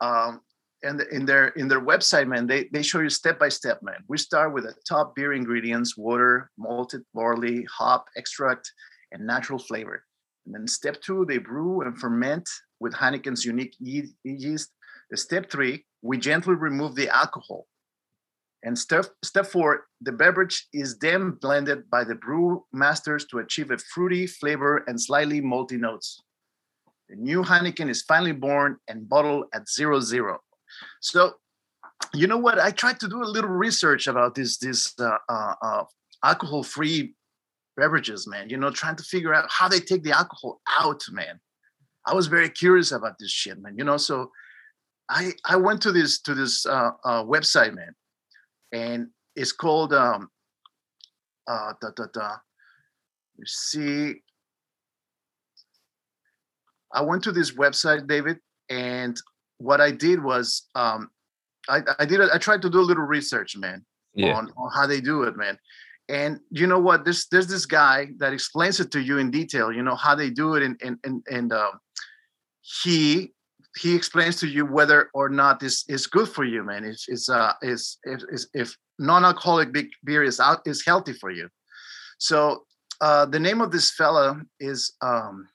Um 0.00 0.40
and 0.82 1.00
in 1.12 1.24
their 1.24 1.48
in 1.48 1.68
their 1.68 1.80
website 1.80 2.26
man 2.26 2.46
they 2.46 2.68
they 2.72 2.82
show 2.82 3.00
you 3.00 3.10
step 3.10 3.38
by 3.38 3.48
step 3.48 3.82
man. 3.82 4.02
We 4.08 4.18
start 4.18 4.52
with 4.52 4.64
the 4.64 4.74
top 4.88 5.14
beer 5.14 5.32
ingredients 5.32 5.96
water 5.96 6.50
malted 6.56 7.02
barley 7.14 7.66
hop 7.70 8.06
extract 8.16 8.72
and 9.12 9.26
natural 9.26 9.58
flavor 9.58 10.04
and 10.46 10.54
then 10.54 10.66
step 10.66 11.00
two 11.00 11.24
they 11.26 11.38
brew 11.38 11.82
and 11.82 11.98
ferment 11.98 12.48
with 12.80 12.92
heineken's 12.92 13.44
unique 13.44 13.74
ye- 13.78 14.14
yeast 14.24 14.70
step 15.14 15.50
three 15.50 15.84
we 16.02 16.18
gently 16.18 16.54
remove 16.54 16.94
the 16.94 17.08
alcohol 17.08 17.66
and 18.64 18.78
step, 18.78 19.04
step 19.22 19.46
four, 19.46 19.86
the 20.00 20.10
beverage 20.10 20.66
is 20.72 20.98
then 20.98 21.32
blended 21.32 21.90
by 21.90 22.02
the 22.02 22.14
brew 22.14 22.64
masters 22.72 23.26
to 23.26 23.38
achieve 23.38 23.70
a 23.70 23.76
fruity 23.76 24.26
flavor 24.26 24.82
and 24.86 25.00
slightly 25.00 25.42
malty 25.42 25.78
notes. 25.78 26.22
The 27.10 27.16
new 27.16 27.42
Heineken 27.42 27.90
is 27.90 28.02
finally 28.02 28.32
born 28.32 28.78
and 28.88 29.06
bottled 29.06 29.44
at 29.52 29.68
zero 29.68 30.00
zero. 30.00 30.40
So, 31.02 31.34
you 32.14 32.26
know 32.26 32.38
what? 32.38 32.58
I 32.58 32.70
tried 32.70 32.98
to 33.00 33.08
do 33.08 33.22
a 33.22 33.28
little 33.28 33.50
research 33.50 34.06
about 34.06 34.34
this 34.34 34.56
this 34.56 34.94
uh, 34.98 35.18
uh, 35.28 35.54
uh, 35.60 35.84
alcohol-free 36.24 37.14
beverages, 37.76 38.26
man. 38.26 38.50
You 38.50 38.56
know, 38.56 38.70
trying 38.70 38.96
to 38.96 39.02
figure 39.02 39.34
out 39.34 39.46
how 39.50 39.68
they 39.68 39.80
take 39.80 40.02
the 40.02 40.12
alcohol 40.12 40.60
out, 40.80 41.02
man. 41.10 41.40
I 42.06 42.14
was 42.14 42.26
very 42.26 42.48
curious 42.48 42.92
about 42.92 43.18
this 43.18 43.30
shit, 43.30 43.60
man. 43.60 43.76
You 43.78 43.84
know, 43.84 43.96
so 43.96 44.30
I 45.08 45.32
I 45.44 45.56
went 45.56 45.82
to 45.82 45.92
this 45.92 46.20
to 46.22 46.34
this 46.34 46.66
uh, 46.66 46.90
uh, 47.04 47.24
website, 47.24 47.74
man 47.74 47.94
and 48.74 49.08
it's 49.36 49.52
called 49.52 49.94
um 49.94 50.28
uh 51.46 51.72
da, 51.80 51.90
da, 51.96 52.04
da. 52.12 52.36
you 53.38 53.46
see 53.46 54.14
i 56.92 57.00
went 57.00 57.22
to 57.22 57.32
this 57.32 57.52
website 57.52 58.06
david 58.06 58.38
and 58.68 59.16
what 59.58 59.80
i 59.80 59.90
did 59.90 60.22
was 60.22 60.68
um 60.74 61.08
i 61.68 61.80
i 61.98 62.04
did 62.04 62.20
a, 62.20 62.28
i 62.34 62.38
tried 62.38 62.60
to 62.60 62.68
do 62.68 62.80
a 62.80 62.88
little 62.90 63.04
research 63.04 63.56
man 63.56 63.84
yeah. 64.14 64.34
on, 64.34 64.50
on 64.56 64.70
how 64.74 64.86
they 64.86 65.00
do 65.00 65.22
it 65.22 65.36
man 65.36 65.56
and 66.08 66.38
you 66.50 66.66
know 66.66 66.78
what 66.78 67.04
there's 67.04 67.26
there's 67.30 67.46
this 67.46 67.66
guy 67.66 68.08
that 68.18 68.32
explains 68.32 68.78
it 68.78 68.90
to 68.90 69.00
you 69.00 69.18
in 69.18 69.30
detail 69.30 69.72
you 69.72 69.82
know 69.82 69.94
how 69.94 70.14
they 70.14 70.30
do 70.30 70.54
it 70.54 70.62
and 70.62 70.80
and 70.82 70.98
and, 71.04 71.22
and 71.30 71.52
um 71.52 71.80
he 72.60 73.32
he 73.76 73.94
explains 73.94 74.36
to 74.36 74.46
you 74.46 74.64
whether 74.64 75.10
or 75.14 75.28
not 75.28 75.58
this 75.58 75.84
is 75.88 76.06
good 76.06 76.28
for 76.28 76.44
you, 76.44 76.62
man. 76.62 76.84
It's 76.84 77.06
it's 77.08 77.28
uh 77.28 77.52
is 77.62 77.98
if 78.04 78.22
if, 78.30 78.42
if 78.54 78.76
non-alcoholic 78.98 79.70
beer 80.04 80.22
is 80.22 80.38
out 80.38 80.60
is 80.64 80.84
healthy 80.84 81.12
for 81.12 81.30
you. 81.30 81.48
So 82.18 82.64
uh 83.00 83.26
the 83.26 83.40
name 83.40 83.60
of 83.60 83.72
this 83.72 83.90
fella 83.90 84.40
is 84.60 84.92
um 85.02 85.48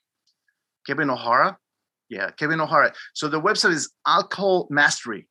Kevin 0.85 1.09
O'Hara. 1.09 1.57
Yeah, 2.09 2.31
Kevin 2.31 2.59
O'Hara. 2.59 2.93
So 3.13 3.27
the 3.27 3.39
website 3.39 3.71
is 3.71 3.91
Alcohol 4.05 4.67
Mastery. 4.69 5.27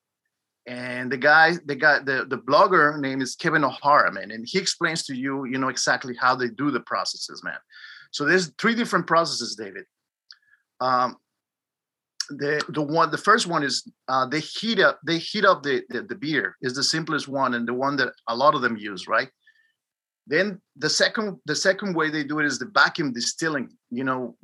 And 0.68 1.10
the 1.10 1.16
guy, 1.16 1.54
the 1.64 1.74
guy, 1.74 2.00
the, 2.00 2.26
the 2.28 2.38
blogger 2.38 3.00
name 3.00 3.22
is 3.22 3.34
Kevin 3.34 3.64
O'Hara, 3.64 4.12
man. 4.12 4.30
And 4.30 4.46
he 4.46 4.58
explains 4.58 5.04
to 5.06 5.16
you, 5.16 5.46
you 5.46 5.58
know, 5.58 5.70
exactly 5.70 6.14
how 6.14 6.36
they 6.36 6.48
do 6.48 6.70
the 6.70 6.80
processes, 6.80 7.42
man. 7.42 7.58
So 8.10 8.26
there's 8.26 8.52
three 8.58 8.74
different 8.74 9.06
processes, 9.06 9.56
David. 9.56 9.84
Um, 10.80 11.16
the 12.28 12.62
the 12.68 12.82
one 12.82 13.10
the 13.10 13.18
first 13.18 13.46
one 13.46 13.62
is 13.62 13.90
uh, 14.08 14.26
they 14.26 14.40
heat 14.40 14.80
up 14.80 15.00
they 15.06 15.18
heat 15.18 15.46
up 15.46 15.62
the, 15.62 15.82
the 15.88 16.02
the 16.02 16.14
beer 16.14 16.56
is 16.60 16.74
the 16.74 16.82
simplest 16.82 17.26
one 17.26 17.54
and 17.54 17.66
the 17.66 17.72
one 17.72 17.96
that 17.96 18.12
a 18.28 18.36
lot 18.36 18.54
of 18.54 18.60
them 18.60 18.76
use 18.76 19.08
right 19.08 19.30
Then 20.28 20.60
the 20.76 20.90
second 20.90 21.38
the 21.46 21.56
second 21.56 21.96
way 21.96 22.10
they 22.10 22.24
do 22.24 22.38
it 22.38 22.46
is 22.46 22.58
the 22.58 22.70
vacuum 22.72 23.12
distilling. 23.12 23.70
You 23.90 24.04
know, 24.04 24.36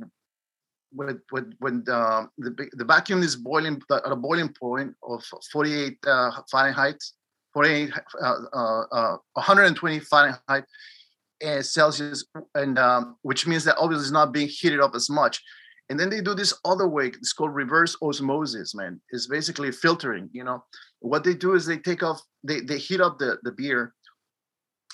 when 0.95 1.21
when 1.59 1.85
the 1.85 2.29
the, 2.39 2.69
the 2.73 2.85
vacuum 2.85 3.23
is 3.23 3.37
boiling 3.37 3.81
at 3.91 4.03
a 4.05 4.17
boiling 4.17 4.49
point 4.49 4.95
of 5.03 5.23
48 5.53 5.99
uh, 6.07 6.31
Fahrenheit, 6.51 7.03
48 7.53 7.93
uh, 8.23 8.35
uh, 8.53 9.17
120 9.35 9.97
uh, 9.97 10.01
Fahrenheit 10.11 10.65
uh, 11.45 11.63
Celsius, 11.63 12.25
and 12.55 12.79
um, 12.79 13.17
which 13.23 13.47
means 13.47 13.65
that 13.65 13.77
obviously 13.79 14.05
it's 14.05 14.13
not 14.13 14.33
being 14.33 14.49
heated 14.49 14.81
up 14.81 14.95
as 14.95 15.11
much. 15.11 15.43
And 15.91 16.01
then 16.01 16.09
they 16.09 16.23
do 16.23 16.35
this 16.35 16.55
other 16.65 16.89
way. 16.89 17.09
It's 17.09 17.35
called 17.35 17.55
reverse 17.55 17.95
osmosis, 18.01 18.75
man. 18.75 19.01
It's 19.11 19.27
basically 19.27 19.71
filtering. 19.71 20.31
You 20.33 20.45
know, 20.45 20.65
what 21.01 21.25
they 21.25 21.35
do 21.35 21.55
is 21.55 21.67
they 21.67 21.79
take 21.79 22.03
off, 22.03 22.23
they 22.43 22.61
they 22.61 22.79
heat 22.79 23.01
up 23.01 23.19
the 23.19 23.39
the 23.43 23.53
beer, 23.53 23.95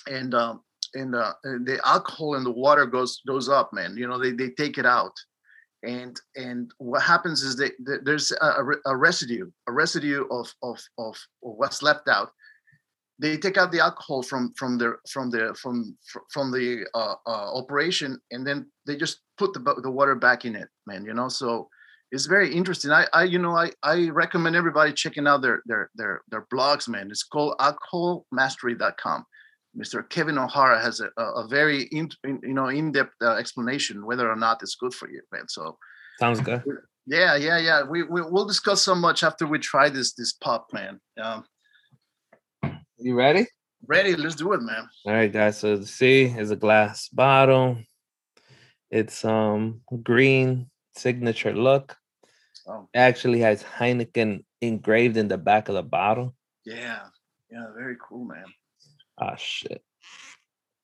and 0.09 0.33
um, 0.33 0.61
and, 0.93 1.15
uh, 1.15 1.33
and 1.45 1.65
the 1.65 1.79
alcohol 1.85 2.35
and 2.35 2.45
the 2.45 2.51
water 2.51 2.85
goes 2.85 3.21
goes 3.25 3.47
up, 3.47 3.71
man. 3.71 3.95
You 3.95 4.07
know, 4.07 4.19
they 4.19 4.31
they 4.31 4.49
take 4.49 4.77
it 4.77 4.85
out 4.85 5.13
and 5.83 6.19
and 6.35 6.71
what 6.77 7.01
happens 7.01 7.41
is 7.41 7.55
that, 7.57 7.71
there's 8.03 8.31
a, 8.31 8.63
a, 8.85 8.95
residue 8.95 9.49
a 9.67 9.71
residue 9.71 10.25
of, 10.29 10.53
of 10.61 10.79
of 10.97 11.17
what's 11.39 11.81
left 11.81 12.07
out. 12.07 12.31
They 13.19 13.37
take 13.37 13.57
out 13.57 13.71
the 13.71 13.79
alcohol 13.79 14.23
from 14.23 14.53
from 14.57 14.77
the 14.77 14.95
from 15.09 15.29
the 15.31 15.55
from 15.61 15.97
from 16.31 16.51
the 16.51 16.85
uh, 16.93 17.15
uh, 17.25 17.57
operation 17.57 18.19
and 18.31 18.45
then 18.45 18.67
they 18.85 18.95
just 18.95 19.21
put 19.37 19.53
the, 19.53 19.59
the 19.81 19.91
water 19.91 20.15
back 20.15 20.45
in 20.45 20.55
it 20.55 20.69
man 20.87 21.05
you 21.05 21.13
know? 21.13 21.29
So 21.29 21.67
it's 22.11 22.25
very 22.25 22.53
interesting. 22.53 22.91
I 22.91 23.07
i 23.13 23.23
you 23.23 23.39
know 23.39 23.55
i 23.55 23.71
i 23.83 24.09
recommend 24.09 24.55
everybody 24.55 24.93
checking 24.93 25.27
out 25.27 25.41
their 25.41 25.61
their 25.65 25.89
their 25.95 26.21
their 26.29 26.45
blogs 26.53 26.87
man. 26.87 27.09
It's 27.09 27.23
called 27.23 27.55
alcoholmastery.com 27.59 29.25
Mr. 29.77 30.07
Kevin 30.09 30.37
O'Hara 30.37 30.81
has 30.81 30.99
a, 30.99 31.21
a 31.21 31.47
very 31.47 31.83
in, 31.83 32.09
you 32.23 32.53
know 32.53 32.67
in-depth 32.67 33.13
uh, 33.21 33.35
explanation 33.35 34.05
whether 34.05 34.29
or 34.29 34.35
not 34.35 34.61
it's 34.61 34.75
good 34.75 34.93
for 34.93 35.09
you, 35.09 35.21
man. 35.31 35.47
So 35.47 35.77
sounds 36.19 36.41
good. 36.41 36.63
Yeah, 37.07 37.35
yeah, 37.35 37.57
yeah. 37.57 37.83
We, 37.83 38.03
we 38.03 38.21
will 38.21 38.45
discuss 38.45 38.81
so 38.81 38.93
much 38.93 39.23
after 39.23 39.47
we 39.47 39.59
try 39.59 39.89
this 39.89 40.13
this 40.13 40.33
pop, 40.33 40.67
man. 40.73 40.99
Um, 41.21 41.45
you 42.97 43.15
ready? 43.15 43.47
Ready. 43.87 44.15
Let's 44.15 44.35
do 44.35 44.53
it, 44.53 44.61
man. 44.61 44.87
All 45.05 45.13
right, 45.13 45.31
guys. 45.31 45.59
So 45.59 45.77
the 45.77 45.87
C 45.87 46.23
is 46.23 46.51
a 46.51 46.55
glass 46.55 47.07
bottle. 47.09 47.77
It's 48.91 49.23
um 49.25 49.81
green 50.03 50.69
signature 50.95 51.53
look. 51.53 51.95
Oh. 52.67 52.87
It 52.93 52.99
actually 52.99 53.39
has 53.39 53.63
Heineken 53.63 54.43
engraved 54.61 55.17
in 55.17 55.27
the 55.27 55.37
back 55.37 55.69
of 55.69 55.75
the 55.75 55.83
bottle. 55.83 56.35
Yeah, 56.65 56.99
yeah, 57.49 57.67
very 57.75 57.95
cool, 58.07 58.25
man. 58.25 58.45
Ah, 59.21 59.35
shit. 59.37 59.83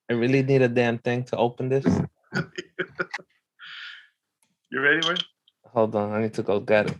I 0.10 0.14
really 0.14 0.44
need 0.44 0.62
a 0.62 0.68
damn 0.68 1.00
thing 1.00 1.24
to 1.26 1.38
open 1.38 1.70
this. 1.70 1.86
you 4.70 4.80
ready, 4.80 5.02
man? 5.02 5.18
Hold 5.74 5.96
on. 5.96 6.14
I 6.14 6.22
need 6.22 6.36
to 6.36 6.44
go 6.44 6.60
get 6.60 6.92
it. 6.92 6.98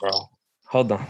Bro, 0.00 0.28
hold 0.66 0.90
on. 0.92 1.06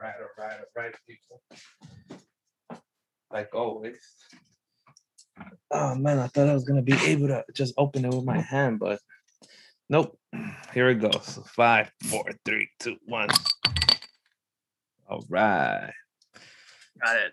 Right, 0.00 0.14
all 0.20 0.44
right, 0.44 0.56
all 0.58 0.82
right, 0.82 0.94
people. 1.06 1.42
Like 3.30 3.54
always. 3.54 4.00
Oh 5.70 5.94
man, 5.94 6.18
I 6.18 6.28
thought 6.28 6.48
I 6.48 6.54
was 6.54 6.64
gonna 6.64 6.82
be 6.82 6.94
able 7.04 7.28
to 7.28 7.44
just 7.52 7.74
open 7.76 8.04
it 8.04 8.14
with 8.14 8.24
my 8.24 8.40
hand, 8.40 8.78
but 8.78 9.00
nope. 9.88 10.18
Here 10.72 10.88
it 10.90 10.96
goes. 10.96 11.38
Five, 11.54 11.90
four, 12.04 12.24
three, 12.44 12.68
two, 12.80 12.96
one. 13.06 13.28
All 15.08 15.24
right. 15.28 15.92
Got 17.02 17.16
it. 17.16 17.32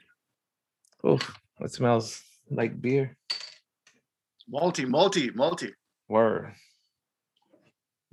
Oh, 1.04 1.20
it 1.60 1.72
smells 1.72 2.22
like 2.50 2.82
beer. 2.82 3.16
Multi, 4.48 4.86
multi, 4.86 5.32
multi. 5.32 5.74
Word. 6.08 6.54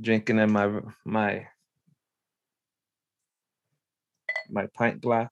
Drinking 0.01 0.39
in 0.39 0.53
my 0.53 0.81
my 1.05 1.47
my 4.53 4.67
pint 4.75 5.01
glass. 5.01 5.31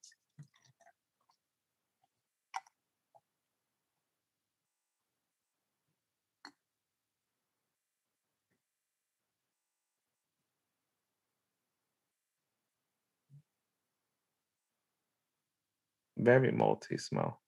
Very 16.17 16.53
malty 16.53 17.01
smell. 17.01 17.41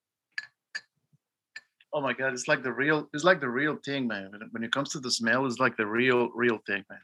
Oh 1.94 2.00
my 2.00 2.14
god, 2.14 2.32
it's 2.32 2.48
like 2.48 2.62
the 2.62 2.72
real 2.72 3.06
it's 3.12 3.24
like 3.24 3.40
the 3.40 3.48
real 3.48 3.76
thing, 3.76 4.06
man. 4.06 4.30
When 4.52 4.64
it 4.64 4.72
comes 4.72 4.90
to 4.90 5.00
the 5.00 5.11
smell, 5.11 5.44
it's 5.44 5.58
like 5.58 5.76
the 5.76 5.87
real, 5.87 6.30
real 6.35 6.58
thing, 6.66 6.82
man. 6.88 7.00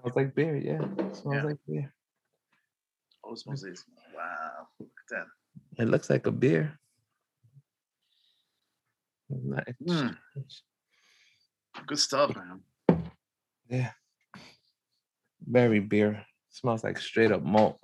Smells 0.00 0.16
like 0.16 0.34
beer, 0.34 0.56
yeah. 0.56 0.80
It 0.82 1.16
smells 1.16 1.34
yeah. 1.34 1.42
like 1.42 1.58
beer. 1.66 1.92
Osmosis. 3.30 3.84
Wow. 4.14 4.68
Look 4.78 4.88
at 5.10 5.16
that. 5.16 5.82
It 5.82 5.88
looks 5.88 6.10
like 6.10 6.26
a 6.26 6.30
beer. 6.30 6.78
Nice. 9.28 9.74
Mm. 9.82 10.16
Good 11.86 11.98
stuff, 11.98 12.34
man. 12.36 12.60
Yeah. 13.68 13.90
Very 15.44 15.80
beer. 15.80 16.24
Smells 16.50 16.84
like 16.84 16.98
straight 16.98 17.32
up 17.32 17.42
malt. 17.42 17.78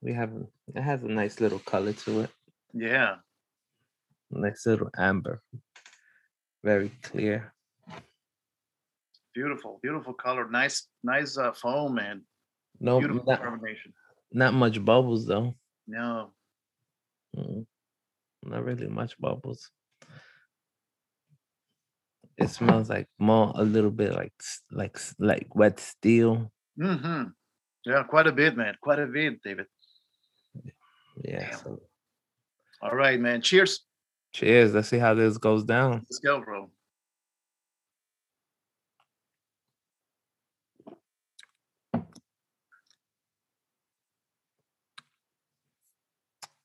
We 0.00 0.12
have 0.12 0.32
it 0.74 0.80
has 0.80 1.02
a 1.02 1.08
nice 1.08 1.40
little 1.40 1.58
color 1.58 1.92
to 1.92 2.20
it. 2.20 2.30
Yeah. 2.72 3.16
Nice 4.30 4.66
little 4.66 4.90
amber. 4.96 5.42
Very 6.62 6.90
clear. 7.02 7.54
Beautiful, 9.38 9.78
beautiful 9.84 10.14
color. 10.14 10.50
Nice, 10.50 10.88
nice 11.04 11.38
uh, 11.38 11.52
foam 11.52 11.98
and 11.98 12.22
no 12.80 12.98
beautiful 12.98 13.22
not, 13.24 13.40
carbonation. 13.40 13.92
Not 14.32 14.52
much 14.52 14.84
bubbles 14.84 15.26
though. 15.26 15.54
No. 15.86 16.32
Mm, 17.36 17.64
not 18.42 18.64
really 18.64 18.88
much 18.88 19.16
bubbles. 19.20 19.70
It 22.36 22.50
smells 22.50 22.90
like 22.90 23.06
more 23.20 23.52
a 23.54 23.62
little 23.62 23.92
bit 23.92 24.12
like 24.12 24.32
like 24.72 24.98
like 25.20 25.54
wet 25.54 25.78
steel. 25.78 26.50
Mm-hmm. 26.76 27.28
Yeah, 27.86 28.02
quite 28.10 28.26
a 28.26 28.32
bit, 28.32 28.56
man. 28.56 28.74
Quite 28.82 28.98
a 28.98 29.06
bit, 29.06 29.40
David. 29.44 29.66
Yeah. 31.22 31.54
So. 31.54 31.78
All 32.82 32.96
right, 32.96 33.20
man. 33.20 33.40
Cheers. 33.42 33.84
Cheers. 34.32 34.74
Let's 34.74 34.88
see 34.88 34.98
how 34.98 35.14
this 35.14 35.38
goes 35.38 35.62
down. 35.62 36.04
Let's 36.10 36.18
go, 36.18 36.40
bro. 36.40 36.72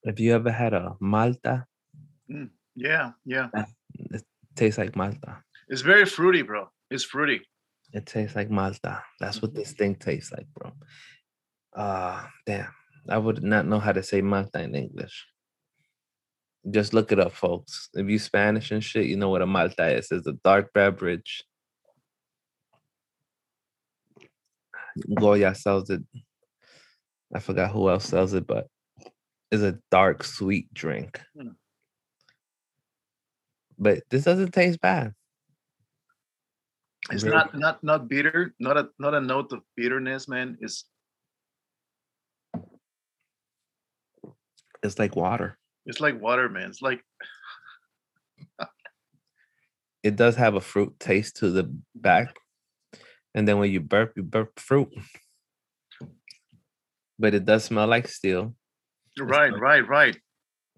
Have 0.06 0.20
you 0.20 0.34
ever 0.34 0.52
had 0.52 0.74
a 0.74 0.96
Malta? 1.00 1.66
Mm, 2.30 2.50
yeah, 2.76 3.12
yeah. 3.26 3.50
It 4.12 4.24
tastes 4.56 4.78
like 4.78 4.96
Malta. 4.96 5.44
It's 5.70 5.82
very 5.82 6.06
fruity, 6.06 6.42
bro. 6.42 6.70
It's 6.92 7.04
fruity. 7.04 7.42
It 7.94 8.06
tastes 8.06 8.36
like 8.36 8.50
Malta. 8.50 9.02
That's 9.20 9.42
what 9.42 9.54
this 9.54 9.70
mm-hmm. 9.70 9.78
thing 9.78 9.96
tastes 9.96 10.32
like, 10.32 10.48
bro. 10.54 10.72
Ah, 11.76 12.26
uh, 12.26 12.28
damn. 12.46 12.74
I 13.10 13.18
would 13.18 13.44
not 13.44 13.66
know 13.66 13.80
how 13.80 13.92
to 13.92 14.04
say 14.04 14.22
Malta 14.22 14.62
in 14.62 14.76
English. 14.76 15.26
Just 16.70 16.94
look 16.94 17.12
it 17.12 17.20
up, 17.20 17.34
folks. 17.34 17.90
If 17.94 18.08
you 18.10 18.20
Spanish 18.20 18.72
and 18.72 18.84
shit, 18.84 19.06
you 19.06 19.18
know 19.18 19.30
what 19.30 19.42
a 19.42 19.46
Malta 19.46 19.88
is. 19.98 20.08
It's 20.12 20.28
a 20.28 20.34
dark 20.44 20.72
beverage. 20.74 21.44
Goya 25.16 25.56
sells 25.56 25.90
it. 25.90 26.02
I 27.36 27.40
forgot 27.40 27.72
who 27.72 27.90
else 27.90 28.06
sells 28.06 28.34
it, 28.34 28.48
but 28.48 28.68
is 29.54 29.62
a 29.62 29.78
dark 29.92 30.24
sweet 30.24 30.74
drink. 30.74 31.22
Hmm. 31.40 31.50
But 33.78 34.02
this 34.10 34.24
doesn't 34.24 34.52
taste 34.52 34.82
bad. 34.82 35.14
It's 37.12 37.24
really. 37.24 37.36
not 37.36 37.58
not 37.58 37.84
not 37.84 38.10
bitter, 38.10 38.56
not 38.60 38.78
a 38.78 38.90
not 38.98 39.14
a 39.14 39.22
note 39.22 39.52
of 39.54 39.62
bitterness, 39.76 40.28
man. 40.28 40.58
It's 40.60 40.86
it's 44.82 44.98
like 44.98 45.16
water. 45.16 45.58
It's 45.86 46.00
like 46.00 46.20
water, 46.20 46.50
man. 46.50 46.70
It's 46.70 46.82
like 46.82 47.04
it 50.04 50.16
does 50.16 50.36
have 50.38 50.56
a 50.56 50.62
fruit 50.62 51.00
taste 51.00 51.38
to 51.38 51.52
the 51.52 51.72
back, 51.94 52.36
and 53.36 53.48
then 53.48 53.60
when 53.60 53.72
you 53.72 53.82
burp, 53.82 54.14
you 54.16 54.24
burp 54.24 54.60
fruit. 54.60 54.90
But 57.20 57.36
it 57.36 57.46
does 57.46 57.66
smell 57.66 57.88
like 57.88 58.08
steel, 58.08 58.56
Right, 59.20 59.52
like- 59.52 59.62
right, 59.62 59.88
right. 59.88 60.18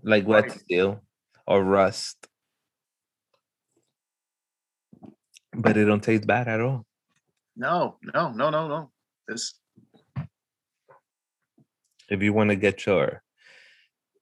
like 0.03 0.25
wet 0.27 0.49
Right. 0.49 0.59
steel 0.59 1.01
or 1.47 1.63
rust. 1.63 2.27
But 5.53 5.77
it 5.77 5.85
don't 5.85 6.03
taste 6.03 6.27
bad 6.27 6.47
at 6.47 6.59
all. 6.61 6.85
No, 7.55 7.97
no, 8.13 8.31
no, 8.31 8.49
no, 8.49 8.67
no. 8.67 8.91
This 9.27 9.59
If 12.09 12.21
you 12.21 12.33
want 12.33 12.49
to 12.49 12.55
get 12.55 12.85
your 12.85 13.23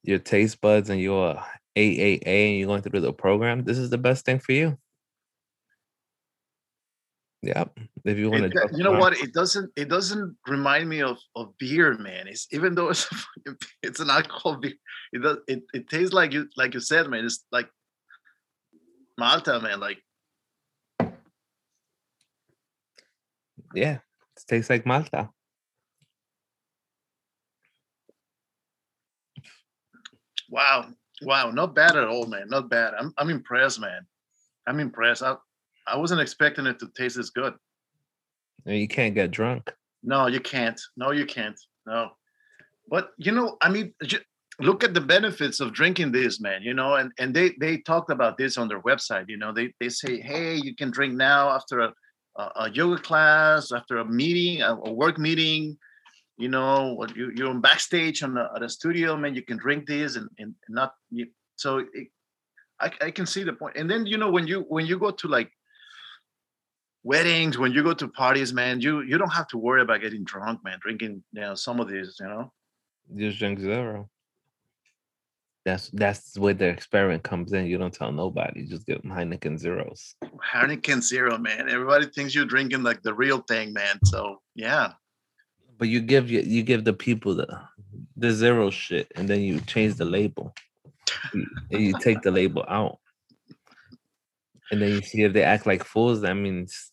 your 0.04 0.19
taste 0.19 0.62
buds 0.62 0.89
and 0.89 1.02
your 1.02 1.36
AAA 1.76 2.21
and 2.52 2.58
you're 2.60 2.67
going 2.67 2.82
through 2.82 2.99
the 3.02 3.13
program, 3.13 3.63
this 3.63 3.78
is 3.78 3.89
the 3.89 3.97
best 3.97 4.26
thing 4.26 4.38
for 4.39 4.52
you. 4.52 4.78
Yep. 7.43 7.77
If 8.06 8.17
you 8.17 8.32
want 8.32 8.45
it, 8.45 8.51
to, 8.53 8.69
you 8.71 8.86
know 8.86 8.93
what? 8.93 9.17
It 9.19 9.34
doesn't 9.34 9.69
it 9.75 9.89
doesn't 9.89 10.38
remind 10.47 10.88
me 10.88 11.01
of, 11.01 11.17
of 11.36 11.58
beer, 11.58 11.97
man. 11.97 12.27
It's 12.27 12.47
even 12.51 12.73
though 12.73 12.89
it's 12.89 13.08
it's 13.84 13.99
an 13.99 14.10
alcohol 14.10 14.58
beer, 14.62 14.73
it 15.12 15.21
does 15.21 15.38
it, 15.47 15.63
it 15.73 15.89
tastes 15.89 16.13
like 16.13 16.32
you 16.32 16.47
like 16.56 16.73
you 16.73 16.79
said, 16.79 17.10
man. 17.10 17.25
It's 17.25 17.45
like 17.51 17.69
Malta, 19.17 19.60
man. 19.60 19.82
Like 19.82 19.99
Yeah, 23.75 23.95
it 24.38 24.43
tastes 24.47 24.69
like 24.69 24.86
Malta. 24.86 25.29
wow, 30.49 30.86
wow, 31.23 31.49
not 31.51 31.75
bad 31.75 31.97
at 31.97 32.08
all, 32.08 32.25
man. 32.25 32.47
Not 32.47 32.69
bad. 32.69 32.93
I'm 32.97 33.13
I'm 33.17 33.29
impressed, 33.29 33.82
man. 33.82 34.06
I'm 34.65 34.79
impressed. 34.79 35.23
I 35.23 35.36
I 35.87 35.97
wasn't 35.97 36.21
expecting 36.21 36.65
it 36.65 36.79
to 36.79 36.89
taste 36.95 37.17
as 37.17 37.29
good. 37.29 37.53
You 38.65 38.87
can't 38.87 39.13
get 39.13 39.31
drunk. 39.31 39.73
No, 40.03 40.27
you 40.27 40.39
can't. 40.39 40.79
No, 40.95 41.11
you 41.11 41.25
can't. 41.25 41.59
No. 41.85 42.11
But 42.89 43.11
you 43.17 43.31
know, 43.31 43.57
I 43.61 43.69
mean, 43.69 43.93
look 44.59 44.83
at 44.83 44.93
the 44.93 45.01
benefits 45.01 45.59
of 45.59 45.73
drinking 45.73 46.11
this, 46.11 46.39
man. 46.39 46.61
You 46.61 46.73
know, 46.73 46.95
and 46.95 47.11
and 47.19 47.33
they 47.33 47.51
they 47.59 47.77
talked 47.77 48.11
about 48.11 48.37
this 48.37 48.57
on 48.57 48.67
their 48.67 48.81
website. 48.81 49.25
You 49.27 49.37
know, 49.37 49.53
they 49.53 49.73
they 49.79 49.89
say, 49.89 50.19
hey, 50.19 50.55
you 50.55 50.75
can 50.75 50.91
drink 50.91 51.13
now 51.13 51.49
after 51.49 51.79
a 51.79 51.93
a, 52.35 52.69
yoga 52.71 52.99
class, 52.99 53.71
after 53.71 53.97
a 53.97 54.05
meeting, 54.05 54.61
a, 54.61 54.91
work 54.91 55.19
meeting. 55.19 55.77
You 56.37 56.49
know, 56.49 57.05
you 57.15 57.31
you're 57.35 57.49
on 57.49 57.61
backstage 57.61 58.23
on 58.23 58.37
a, 58.37 58.49
at 58.55 58.63
a 58.63 58.69
studio, 58.69 59.15
man. 59.15 59.35
You 59.35 59.43
can 59.43 59.57
drink 59.57 59.85
this 59.85 60.15
and 60.15 60.27
and 60.39 60.55
not. 60.67 60.93
You, 61.11 61.27
so 61.55 61.77
it, 61.77 62.07
I 62.79 62.91
I 63.01 63.11
can 63.11 63.25
see 63.25 63.43
the 63.43 63.53
point. 63.53 63.77
And 63.77 63.89
then 63.89 64.05
you 64.05 64.17
know 64.17 64.31
when 64.31 64.47
you 64.47 64.65
when 64.67 64.85
you 64.85 64.97
go 64.97 65.11
to 65.11 65.27
like 65.27 65.51
weddings, 67.03 67.57
when 67.57 67.71
you 67.73 67.83
go 67.83 67.93
to 67.93 68.07
parties, 68.07 68.53
man, 68.53 68.81
you 68.81 69.01
you 69.01 69.17
don't 69.17 69.33
have 69.33 69.47
to 69.49 69.57
worry 69.57 69.81
about 69.81 70.01
getting 70.01 70.23
drunk, 70.23 70.63
man. 70.63 70.79
Drinking, 70.81 71.23
you 71.31 71.41
know, 71.41 71.55
some 71.55 71.79
of 71.79 71.89
these, 71.89 72.17
you 72.19 72.27
know. 72.27 72.51
Just 73.15 73.39
drink 73.39 73.59
zero. 73.59 74.09
That's 75.65 75.89
that's 75.89 76.37
where 76.37 76.53
the 76.53 76.67
experiment 76.67 77.23
comes 77.23 77.53
in. 77.53 77.67
You 77.67 77.77
don't 77.77 77.93
tell 77.93 78.11
nobody. 78.11 78.65
Just 78.65 78.85
get 78.85 79.03
Heineken 79.03 79.57
zeros. 79.57 80.15
Heineken 80.53 81.01
Zero, 81.01 81.37
man. 81.37 81.69
Everybody 81.69 82.07
thinks 82.07 82.35
you're 82.35 82.45
drinking 82.45 82.83
like 82.83 83.01
the 83.01 83.13
real 83.13 83.39
thing, 83.39 83.71
man. 83.71 83.99
So 84.03 84.41
yeah, 84.55 84.93
But 85.77 85.87
you 85.87 86.01
give 86.01 86.29
you 86.29 86.41
you 86.41 86.63
give 86.63 86.83
the 86.83 86.93
people 86.93 87.35
the 87.35 87.47
the 88.17 88.31
zero 88.31 88.69
shit, 88.71 89.11
and 89.15 89.27
then 89.29 89.41
you 89.41 89.61
change 89.61 89.95
the 89.95 90.05
label. 90.05 90.53
You- 91.33 91.47
and 91.71 91.81
you 91.81 91.93
take 91.99 92.21
the 92.21 92.31
label 92.31 92.65
out, 92.67 92.99
and 94.69 94.81
then 94.81 94.91
you 94.91 95.01
see 95.01 95.23
if 95.23 95.33
they 95.33 95.43
act 95.43 95.65
like 95.65 95.83
fools. 95.83 96.21
That 96.21 96.35
means 96.35 96.91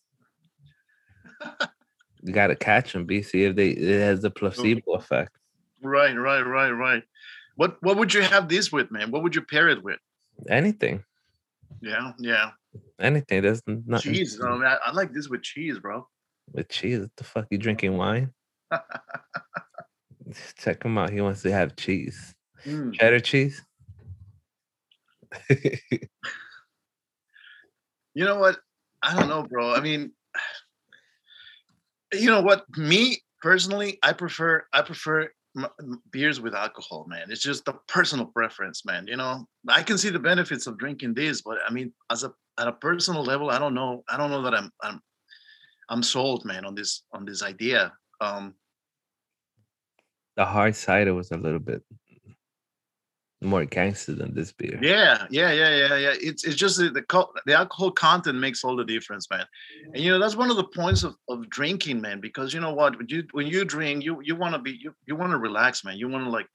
you 2.23 2.33
gotta 2.33 2.55
catch 2.55 2.93
them. 2.93 3.05
B. 3.05 3.21
See 3.21 3.43
if 3.43 3.55
they 3.55 3.69
it 3.69 3.99
has 3.99 4.21
the 4.21 4.29
placebo 4.31 4.93
effect. 4.93 5.35
right, 5.81 6.13
right, 6.13 6.41
right, 6.45 6.71
right. 6.71 7.03
What 7.55 7.77
what 7.81 7.97
would 7.97 8.13
you 8.13 8.21
have 8.21 8.47
this 8.49 8.71
with, 8.71 8.91
man? 8.91 9.11
What 9.11 9.23
would 9.23 9.35
you 9.35 9.41
pair 9.41 9.69
it 9.69 9.83
with? 9.83 9.99
Anything, 10.49 11.03
Yeah, 11.81 12.13
yeah. 12.19 12.51
anything. 12.99 13.41
There's 13.43 13.61
nothing 13.67 14.13
Cheese. 14.13 14.39
Man, 14.39 14.63
I 14.63 14.91
like 14.91 15.13
this 15.13 15.27
with 15.29 15.43
cheese, 15.43 15.77
bro. 15.79 16.07
with 16.53 16.69
cheese. 16.69 16.99
What 16.99 17.11
the 17.17 17.23
fuck? 17.23 17.47
You 17.51 17.57
drinking 17.57 17.97
wine? 17.97 18.31
Check 20.57 20.83
him 20.83 20.97
out. 20.97 21.11
He 21.11 21.21
wants 21.21 21.41
to 21.43 21.51
have 21.51 21.75
cheese. 21.75 22.33
Mm. 22.65 22.93
Cheddar 22.93 23.19
cheese. 23.19 23.61
You 28.13 28.25
know 28.25 28.37
what? 28.39 28.57
I 29.01 29.15
don't 29.17 29.29
know, 29.29 29.43
bro. 29.43 29.73
I 29.73 29.79
mean, 29.79 30.11
you 32.13 32.29
know 32.29 32.41
what? 32.41 32.65
Me 32.77 33.17
personally, 33.41 33.99
I 34.03 34.13
prefer 34.13 34.63
I 34.73 34.81
prefer 34.81 35.29
m- 35.57 36.01
beers 36.11 36.39
with 36.39 36.53
alcohol, 36.53 37.05
man. 37.07 37.31
It's 37.31 37.41
just 37.41 37.67
a 37.67 37.75
personal 37.87 38.25
preference, 38.27 38.85
man. 38.85 39.07
You 39.07 39.17
know, 39.17 39.45
I 39.67 39.83
can 39.83 39.97
see 39.97 40.09
the 40.09 40.19
benefits 40.19 40.67
of 40.67 40.77
drinking 40.77 41.13
this, 41.13 41.41
but 41.41 41.57
I 41.67 41.71
mean, 41.71 41.93
as 42.09 42.23
a 42.23 42.31
at 42.59 42.67
a 42.67 42.73
personal 42.73 43.23
level, 43.23 43.49
I 43.49 43.59
don't 43.59 43.73
know. 43.73 44.03
I 44.09 44.17
don't 44.17 44.31
know 44.31 44.43
that 44.43 44.53
I'm 44.53 44.71
I'm 44.81 44.99
I'm 45.89 46.03
sold, 46.03 46.45
man, 46.45 46.65
on 46.65 46.75
this 46.75 47.03
on 47.13 47.25
this 47.25 47.43
idea. 47.43 47.93
Um, 48.19 48.55
the 50.37 50.45
hard 50.45 50.75
cider 50.75 51.13
was 51.13 51.31
a 51.31 51.37
little 51.37 51.59
bit 51.59 51.83
more 53.41 53.65
gangster 53.65 54.13
than 54.13 54.33
this 54.33 54.51
beer. 54.51 54.77
Yeah, 54.81 55.25
yeah, 55.29 55.51
yeah, 55.51 55.75
yeah, 55.75 55.97
yeah. 55.97 56.13
It's 56.19 56.43
it's 56.43 56.55
just 56.55 56.77
the 56.77 56.89
the, 56.89 57.25
the 57.45 57.53
alcohol 57.53 57.91
content 57.91 58.37
makes 58.37 58.63
all 58.63 58.75
the 58.75 58.85
difference, 58.85 59.27
man. 59.29 59.45
And 59.93 60.03
you 60.03 60.11
know 60.11 60.19
that's 60.19 60.35
one 60.35 60.51
of 60.51 60.57
the 60.57 60.63
points 60.63 61.03
of, 61.03 61.15
of 61.27 61.49
drinking, 61.49 62.01
man. 62.01 62.21
Because 62.21 62.53
you 62.53 62.59
know 62.59 62.73
what, 62.73 62.97
when 62.97 63.07
you 63.09 63.23
when 63.31 63.47
you 63.47 63.65
drink, 63.65 64.03
you 64.03 64.21
you 64.23 64.35
want 64.35 64.53
to 64.53 64.59
be 64.59 64.77
you 64.79 64.93
you 65.07 65.15
want 65.15 65.31
to 65.31 65.37
relax, 65.37 65.83
man. 65.83 65.97
You 65.97 66.07
want 66.07 66.25
to 66.25 66.29
like 66.29 66.47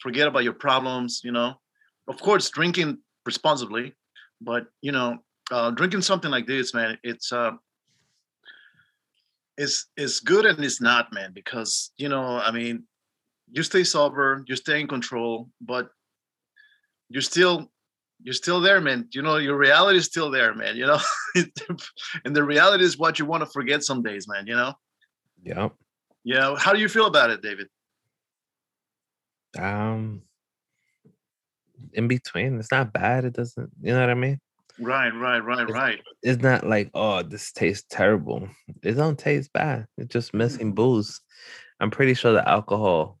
forget 0.00 0.26
about 0.26 0.44
your 0.44 0.54
problems. 0.54 1.20
You 1.22 1.32
know, 1.32 1.54
of 2.08 2.20
course, 2.20 2.48
drinking 2.48 2.98
responsibly, 3.26 3.94
but 4.40 4.66
you 4.80 4.92
know, 4.92 5.18
uh, 5.50 5.70
drinking 5.72 6.02
something 6.02 6.30
like 6.30 6.46
this, 6.46 6.72
man, 6.72 6.98
it's 7.02 7.32
uh, 7.32 7.52
it's 9.58 9.88
it's 9.96 10.20
good 10.20 10.46
and 10.46 10.64
it's 10.64 10.80
not, 10.80 11.12
man. 11.12 11.32
Because 11.34 11.92
you 11.98 12.08
know, 12.08 12.38
I 12.38 12.50
mean, 12.50 12.84
you 13.50 13.62
stay 13.62 13.84
sober, 13.84 14.42
you 14.48 14.56
stay 14.56 14.80
in 14.80 14.88
control, 14.88 15.50
but 15.60 15.90
you're 17.08 17.22
still 17.22 17.70
you're 18.22 18.34
still 18.34 18.60
there 18.60 18.80
man 18.80 19.06
you 19.12 19.22
know 19.22 19.36
your 19.36 19.56
reality 19.56 19.98
is 19.98 20.04
still 20.06 20.30
there 20.30 20.54
man 20.54 20.76
you 20.76 20.86
know 20.86 20.98
and 22.24 22.34
the 22.36 22.42
reality 22.44 22.84
is 22.84 22.96
what 22.98 23.18
you 23.18 23.24
want 23.26 23.42
to 23.42 23.46
forget 23.50 23.82
some 23.84 24.02
days 24.02 24.26
man 24.28 24.46
you 24.46 24.54
know 24.54 24.72
Yep. 25.42 25.72
yeah 26.24 26.54
how 26.56 26.72
do 26.72 26.80
you 26.80 26.88
feel 26.88 27.06
about 27.06 27.30
it 27.30 27.42
david 27.42 27.68
Um 29.58 30.22
in 31.92 32.08
between. 32.08 32.58
It's 32.58 32.72
not 32.72 32.92
bad. 32.92 33.24
It 33.24 33.34
doesn't 33.34 33.70
you 33.80 33.92
know 33.92 34.00
what 34.00 34.10
I 34.10 34.14
mean? 34.14 34.40
right 34.80 35.10
right 35.14 35.38
right 35.38 35.60
It's- 35.60 35.70
right 35.72 36.00
It's 36.22 36.42
not 36.42 36.66
like, 36.66 36.90
oh, 36.94 37.22
this 37.22 37.52
tastes 37.52 37.86
terrible. 37.88 38.48
It 38.82 38.94
don't 38.94 39.16
taste 39.18 39.52
bad. 39.52 39.86
It's 39.96 40.12
just 40.12 40.34
missing 40.34 40.72
booze. 40.74 41.20
I'm 41.78 41.90
pretty 41.90 42.14
sure 42.14 42.32
the 42.32 42.48
alcohol 42.48 43.18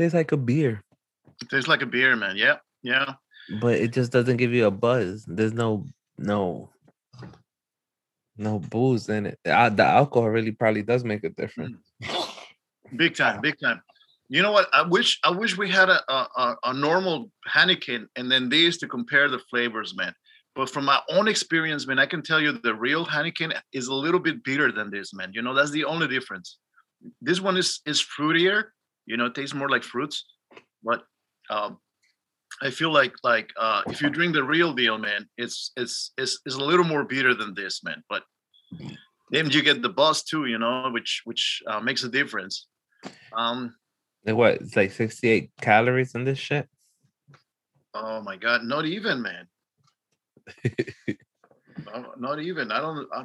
tastes 0.00 0.14
like 0.14 0.32
a 0.32 0.36
beer, 0.36 0.82
tastes 1.50 1.68
like 1.68 1.82
a 1.82 1.86
beer 1.86 2.16
man. 2.16 2.36
Yeah 2.36 2.56
yeah. 2.82 3.14
But 3.60 3.74
it 3.74 3.92
just 3.92 4.12
doesn't 4.12 4.36
give 4.36 4.52
you 4.52 4.66
a 4.66 4.70
buzz. 4.70 5.24
There's 5.26 5.52
no 5.52 5.86
no 6.18 6.70
no 8.36 8.58
booze 8.58 9.08
in 9.08 9.26
it. 9.26 9.38
The 9.44 9.84
alcohol 9.84 10.30
really 10.30 10.52
probably 10.52 10.82
does 10.82 11.04
make 11.04 11.24
a 11.24 11.30
difference. 11.30 11.76
Mm. 12.02 12.28
big 12.96 13.14
time 13.16 13.40
big 13.40 13.56
time. 13.62 13.82
You 14.28 14.42
know 14.42 14.52
what? 14.52 14.68
I 14.72 14.82
wish 14.82 15.18
i 15.24 15.30
wish 15.30 15.56
we 15.58 15.68
had 15.70 15.88
a 15.88 16.00
a, 16.12 16.28
a- 16.36 16.56
a 16.64 16.72
normal 16.74 17.30
Heineken 17.48 18.06
and 18.16 18.30
then 18.30 18.48
these 18.48 18.78
to 18.78 18.86
compare 18.88 19.28
the 19.28 19.40
flavors 19.50 19.94
man. 19.96 20.14
But 20.56 20.70
from 20.70 20.84
my 20.84 21.00
own 21.10 21.28
experience 21.28 21.86
man 21.86 21.98
i 21.98 22.06
can 22.06 22.22
tell 22.22 22.40
you 22.40 22.52
the 22.52 22.74
real 22.74 23.04
Heineken 23.04 23.50
is 23.72 23.88
a 23.88 23.94
little 23.94 24.20
bit 24.20 24.42
bitter 24.44 24.72
than 24.72 24.90
this 24.90 25.12
man. 25.12 25.30
You 25.34 25.42
know 25.42 25.54
that's 25.54 25.70
the 25.72 25.84
only 25.84 26.08
difference. 26.08 26.58
This 27.20 27.40
one 27.40 27.56
is 27.56 27.80
is 27.86 28.00
fruitier 28.02 28.58
you 29.06 29.16
know 29.16 29.26
it 29.26 29.34
tastes 29.34 29.54
more 29.54 29.68
like 29.68 29.82
fruits 29.82 30.24
but 30.82 31.02
um 31.50 31.78
i 32.62 32.70
feel 32.70 32.92
like 32.92 33.14
like 33.22 33.50
uh 33.58 33.82
if 33.86 34.00
you 34.02 34.10
drink 34.10 34.34
the 34.34 34.42
real 34.42 34.72
deal 34.72 34.98
man 34.98 35.26
it's 35.36 35.72
it's 35.76 36.12
it's, 36.18 36.40
it's 36.46 36.56
a 36.56 36.64
little 36.64 36.84
more 36.84 37.04
bitter 37.04 37.34
than 37.34 37.54
this 37.54 37.82
man 37.84 38.02
but 38.08 38.22
then 39.30 39.48
you 39.50 39.62
get 39.62 39.82
the 39.82 39.88
buzz 39.88 40.22
too 40.22 40.46
you 40.46 40.58
know 40.58 40.90
which 40.90 41.22
which 41.24 41.62
uh, 41.66 41.80
makes 41.80 42.02
a 42.04 42.08
difference 42.08 42.66
um 43.36 43.74
Like 44.26 44.36
what? 44.36 44.54
It's 44.60 44.76
like 44.76 44.92
68 44.92 45.50
calories 45.60 46.14
in 46.14 46.24
this 46.24 46.38
shit. 46.38 46.68
oh 47.94 48.20
my 48.22 48.36
god 48.36 48.62
not 48.64 48.84
even 48.86 49.22
man 49.22 49.46
No, 51.86 52.12
not 52.18 52.38
even 52.40 52.70
i 52.70 52.80
don't 52.80 53.08
uh, 53.12 53.24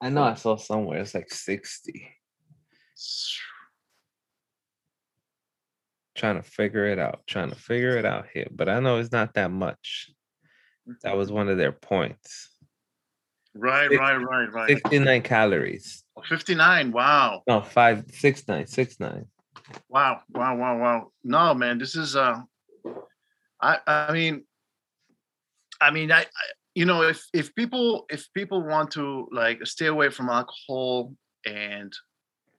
I 0.00 0.10
know 0.10 0.24
I 0.24 0.34
saw 0.34 0.56
somewhere 0.56 1.00
it's 1.00 1.14
like 1.14 1.32
60. 1.32 2.06
Trying 6.14 6.36
to 6.36 6.42
figure 6.42 6.86
it 6.86 6.98
out, 6.98 7.22
trying 7.26 7.50
to 7.50 7.56
figure 7.56 7.96
it 7.96 8.04
out 8.04 8.26
here. 8.32 8.46
But 8.50 8.68
I 8.68 8.80
know 8.80 8.98
it's 8.98 9.12
not 9.12 9.34
that 9.34 9.50
much. 9.50 10.10
That 11.02 11.16
was 11.16 11.32
one 11.32 11.48
of 11.48 11.56
their 11.56 11.72
points. 11.72 12.50
Right, 13.54 13.88
Six- 13.88 14.00
right, 14.00 14.16
right, 14.16 14.52
right. 14.52 14.68
69 14.68 15.22
calories. 15.22 16.04
59. 16.28 16.92
Wow. 16.92 17.42
No, 17.46 17.60
five, 17.60 18.04
six, 18.10 18.46
nine, 18.48 18.66
six, 18.66 18.98
nine. 19.00 19.26
Wow. 19.88 20.20
Wow. 20.30 20.56
Wow. 20.56 20.78
Wow. 20.78 21.12
No, 21.22 21.54
man, 21.54 21.78
this 21.78 21.94
is 21.94 22.16
uh 22.16 22.40
I 23.60 23.78
I 23.86 24.12
mean 24.12 24.44
I 25.80 25.90
mean 25.90 26.12
I, 26.12 26.20
I 26.20 26.26
you 26.74 26.84
know 26.84 27.02
if 27.02 27.24
if 27.32 27.54
people 27.54 28.06
if 28.10 28.32
people 28.34 28.62
want 28.62 28.90
to 28.92 29.28
like 29.32 29.64
stay 29.66 29.86
away 29.86 30.10
from 30.10 30.28
alcohol 30.28 31.14
and 31.46 31.92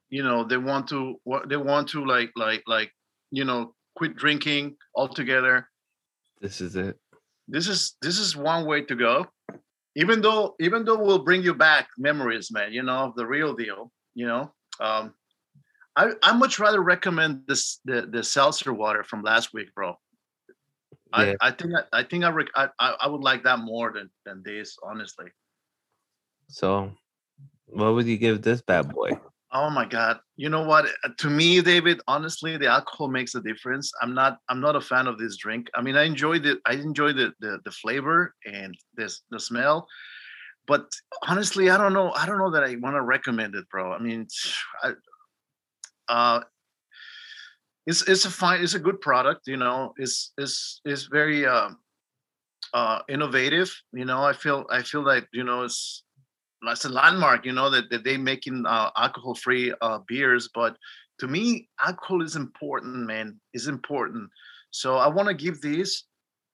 you 0.08 0.22
know 0.22 0.44
they 0.44 0.56
want 0.56 0.88
to 0.88 1.20
what 1.24 1.48
they 1.48 1.56
want 1.56 1.88
to 1.88 2.04
like 2.04 2.32
like 2.36 2.62
like 2.66 2.90
you 3.30 3.44
know 3.44 3.74
quit 3.96 4.16
drinking 4.16 4.76
altogether 4.94 5.68
This 6.40 6.60
is 6.60 6.76
it. 6.76 6.96
this 7.48 7.66
is 7.68 7.96
this 8.02 8.18
is 8.18 8.36
one 8.36 8.66
way 8.66 8.82
to 8.82 8.94
go 8.94 9.26
even 9.96 10.20
though 10.20 10.54
even 10.60 10.84
though 10.84 10.98
we'll 10.98 11.24
bring 11.24 11.42
you 11.42 11.54
back 11.54 11.88
memories 11.98 12.50
man 12.52 12.72
you 12.72 12.82
know 12.82 12.98
of 13.08 13.14
the 13.16 13.26
real 13.26 13.54
deal 13.54 13.90
you 14.14 14.26
know 14.26 14.52
um 14.80 15.14
i 15.96 16.12
i 16.22 16.32
much 16.36 16.58
rather 16.58 16.82
recommend 16.82 17.42
this 17.48 17.80
the 17.84 18.06
the 18.12 18.22
seltzer 18.22 18.72
water 18.72 19.02
from 19.04 19.22
last 19.22 19.52
week 19.54 19.72
bro 19.74 19.94
Yeah. 21.16 21.34
i 21.40 21.48
i 21.48 21.50
think 21.50 21.70
i, 21.78 21.82
I 22.00 22.02
think 22.04 22.24
I, 22.24 22.30
rec- 22.30 22.56
I 22.62 22.64
I 22.78 22.88
I 23.04 23.06
would 23.08 23.24
like 23.30 23.42
that 23.48 23.60
more 23.60 23.88
than 23.96 24.10
than 24.26 24.42
this 24.44 24.76
honestly 24.82 25.30
So, 26.48 26.92
what 27.66 27.94
would 27.94 28.06
you 28.06 28.18
give 28.18 28.38
this 28.42 28.62
bad 28.62 28.84
boy? 28.94 29.10
Oh 29.52 29.70
my 29.70 29.84
god. 29.84 30.18
You 30.36 30.48
know 30.48 30.64
what? 30.64 30.86
Uh, 31.04 31.10
to 31.18 31.30
me 31.30 31.60
david 31.60 32.00
honestly 32.08 32.56
the 32.56 32.66
alcohol 32.66 33.08
makes 33.08 33.34
a 33.34 33.40
difference. 33.40 33.92
I'm 34.02 34.14
not 34.14 34.38
i'm 34.48 34.60
not 34.60 34.76
a 34.76 34.80
fan 34.80 35.06
of 35.06 35.18
this 35.18 35.36
drink. 35.36 35.68
I 35.74 35.82
mean 35.82 35.96
i 35.96 36.04
enjoy 36.04 36.38
the 36.38 36.58
i 36.66 36.74
enjoy 36.74 37.12
the 37.12 37.32
the, 37.40 37.58
the 37.64 37.70
flavor 37.70 38.34
and 38.44 38.76
this 38.94 39.22
the 39.30 39.40
smell 39.40 39.86
but 40.66 40.86
honestly 41.28 41.70
i 41.70 41.76
don't 41.76 41.92
know 41.92 42.10
i 42.12 42.26
don't 42.26 42.38
know 42.38 42.50
that 42.50 42.64
i 42.64 42.76
want 42.76 42.96
to 42.96 43.02
recommend 43.02 43.54
it 43.54 43.68
bro. 43.70 43.92
I 43.92 43.98
mean 43.98 44.26
I, 44.82 44.92
uh 46.08 46.40
it's 47.86 48.06
it's 48.08 48.24
a 48.24 48.30
fine 48.30 48.62
it's 48.62 48.74
a 48.74 48.80
good 48.80 49.00
product 49.00 49.46
you 49.46 49.56
know? 49.56 49.94
It's 49.96 50.32
it's 50.38 50.80
it's 50.84 51.04
very 51.04 51.46
uh, 51.46 51.70
uh 52.74 53.00
innovative 53.08 53.70
you 53.92 54.04
know? 54.04 54.22
I 54.24 54.32
feel 54.32 54.66
i 54.70 54.82
feel 54.82 55.04
like 55.04 55.28
you 55.32 55.44
know 55.44 55.62
it's 55.62 56.02
it's 56.64 56.84
a 56.84 56.88
landmark 56.88 57.44
you 57.46 57.52
know 57.52 57.70
that, 57.70 57.90
that 57.90 58.02
they 58.04 58.16
making 58.16 58.64
uh, 58.66 58.90
alcohol 58.96 59.34
free 59.34 59.72
uh 59.80 59.98
beers 60.08 60.48
but 60.54 60.76
to 61.18 61.26
me 61.28 61.68
alcohol 61.84 62.22
is 62.22 62.36
important 62.36 63.06
man 63.06 63.38
is 63.54 63.68
important 63.68 64.28
so 64.70 64.96
i 64.96 65.06
want 65.06 65.28
to 65.28 65.34
give 65.34 65.60
these 65.60 66.04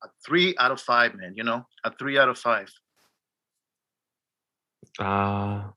a 0.04 0.08
three 0.26 0.54
out 0.58 0.70
of 0.70 0.80
five 0.80 1.14
man 1.14 1.32
you 1.36 1.44
know 1.44 1.64
a 1.84 1.90
three 1.96 2.18
out 2.18 2.28
of 2.28 2.38
five 2.38 2.68
Uh 4.98 5.70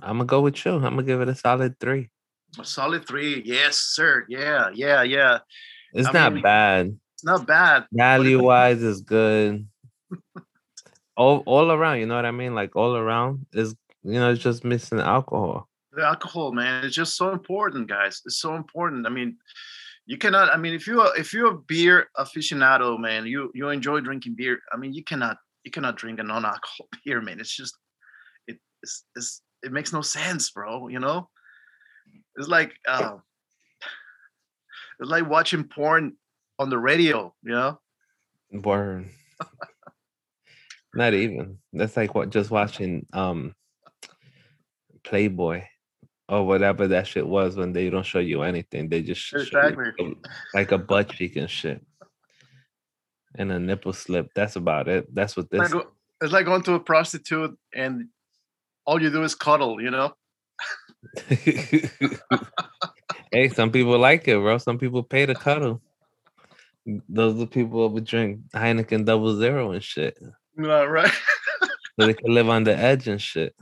I'm 0.00 0.16
gonna 0.18 0.24
go 0.24 0.40
with 0.40 0.64
you. 0.64 0.72
I'm 0.74 0.82
gonna 0.96 1.02
give 1.02 1.20
it 1.20 1.28
a 1.28 1.34
solid 1.34 1.78
three. 1.80 2.08
a 2.58 2.64
solid 2.64 3.06
three 3.06 3.42
yes 3.44 3.76
sir 3.76 4.24
yeah 4.28 4.70
yeah 4.74 5.02
yeah 5.02 5.38
It's 5.92 6.08
I 6.08 6.12
not 6.12 6.32
mean, 6.34 6.42
bad. 6.42 6.98
it's 7.14 7.24
not 7.24 7.46
bad 7.46 7.86
Value 7.92 8.42
wise 8.42 8.82
is 8.82 9.00
good. 9.02 9.66
all 11.22 11.36
all 11.46 11.70
around, 11.70 11.98
you 12.00 12.06
know 12.06 12.16
what 12.16 12.26
I 12.26 12.30
mean? 12.42 12.54
Like 12.54 12.74
all 12.76 12.94
around 12.96 13.46
is 13.52 13.74
you 14.02 14.18
know, 14.18 14.32
it's 14.32 14.42
just 14.42 14.64
missing 14.64 15.00
alcohol. 15.00 15.68
the 15.92 16.02
alcohol 16.02 16.52
man 16.52 16.84
it's 16.84 16.96
just 16.96 17.16
so 17.16 17.32
important 17.32 17.86
guys 17.86 18.22
it's 18.24 18.40
so 18.40 18.56
important 18.56 19.06
i 19.06 19.10
mean 19.10 19.36
you 20.06 20.16
cannot 20.16 20.48
i 20.54 20.56
mean 20.56 20.74
if 20.74 20.86
you're 20.86 21.10
if 21.22 21.34
you're 21.34 21.52
a 21.52 21.58
beer 21.72 22.08
aficionado 22.16 22.98
man 22.98 23.26
you 23.26 23.50
you 23.54 23.68
enjoy 23.68 24.00
drinking 24.00 24.34
beer 24.34 24.58
i 24.72 24.76
mean 24.80 24.92
you 24.98 25.04
cannot 25.04 25.36
you 25.64 25.70
cannot 25.70 25.96
drink 26.02 26.18
a 26.18 26.22
non-alcohol 26.22 26.86
beer 27.04 27.20
man 27.20 27.38
it's 27.38 27.54
just 27.54 27.76
it 28.48 28.56
it's, 28.82 29.04
it's 29.16 29.42
it 29.62 29.70
makes 29.70 29.92
no 29.92 30.00
sense 30.00 30.50
bro 30.50 30.88
you 30.88 30.98
know 30.98 31.28
it's 32.36 32.48
like 32.48 32.72
uh 32.88 33.16
it's 34.98 35.10
like 35.10 35.28
watching 35.28 35.64
porn 35.64 36.16
on 36.58 36.70
the 36.70 36.78
radio 36.78 37.34
you 37.42 37.52
know 37.52 37.78
Word. 38.52 39.08
Not 40.94 41.14
even. 41.14 41.58
That's 41.72 41.96
like 41.96 42.14
what 42.14 42.30
just 42.30 42.50
watching 42.50 43.06
um 43.12 43.54
Playboy 45.04 45.64
or 46.28 46.46
whatever 46.46 46.88
that 46.88 47.06
shit 47.06 47.26
was 47.26 47.56
when 47.56 47.72
they 47.72 47.90
don't 47.90 48.06
show 48.06 48.18
you 48.18 48.42
anything. 48.42 48.88
They 48.88 49.02
just 49.02 49.20
sh- 49.20 49.30
show 49.30 49.36
you 49.36 49.68
Exactly. 49.68 49.92
a- 50.00 50.56
like 50.56 50.72
a 50.72 50.78
butt 50.78 51.10
cheek 51.10 51.36
and 51.36 51.50
shit. 51.50 51.84
And 53.34 53.50
a 53.50 53.58
nipple 53.58 53.92
slip. 53.94 54.30
That's 54.34 54.56
about 54.56 54.88
it. 54.88 55.12
That's 55.14 55.36
what 55.36 55.46
It's 55.50 55.58
like, 55.58 55.70
this 55.72 55.82
it's 56.22 56.32
like 56.32 56.46
going 56.46 56.62
to 56.62 56.74
a 56.74 56.80
prostitute 56.80 57.56
and 57.74 58.08
all 58.86 59.00
you 59.02 59.10
do 59.10 59.22
is 59.24 59.34
cuddle 59.34 59.80
you 59.80 59.90
know 59.90 60.12
hey, 63.32 63.48
some 63.48 63.70
people 63.72 63.98
like 63.98 64.28
it, 64.28 64.36
bro. 64.38 64.58
Some 64.58 64.78
people 64.78 65.02
pay 65.02 65.26
to 65.26 65.34
cuddle. 65.34 65.82
Those 67.08 67.40
are 67.42 67.46
people 67.46 67.88
who 67.88 67.94
would 67.94 68.04
drink 68.04 68.40
Heineken 68.54 69.04
double 69.04 69.36
zero 69.36 69.72
and 69.72 69.82
shit. 69.82 70.16
Yeah, 70.58 70.82
right 70.82 71.12
So 71.98 72.06
they 72.06 72.14
can 72.14 72.32
live 72.32 72.48
on 72.48 72.64
the 72.64 72.76
edge 72.76 73.08
and 73.08 73.20
shit. 73.20 73.54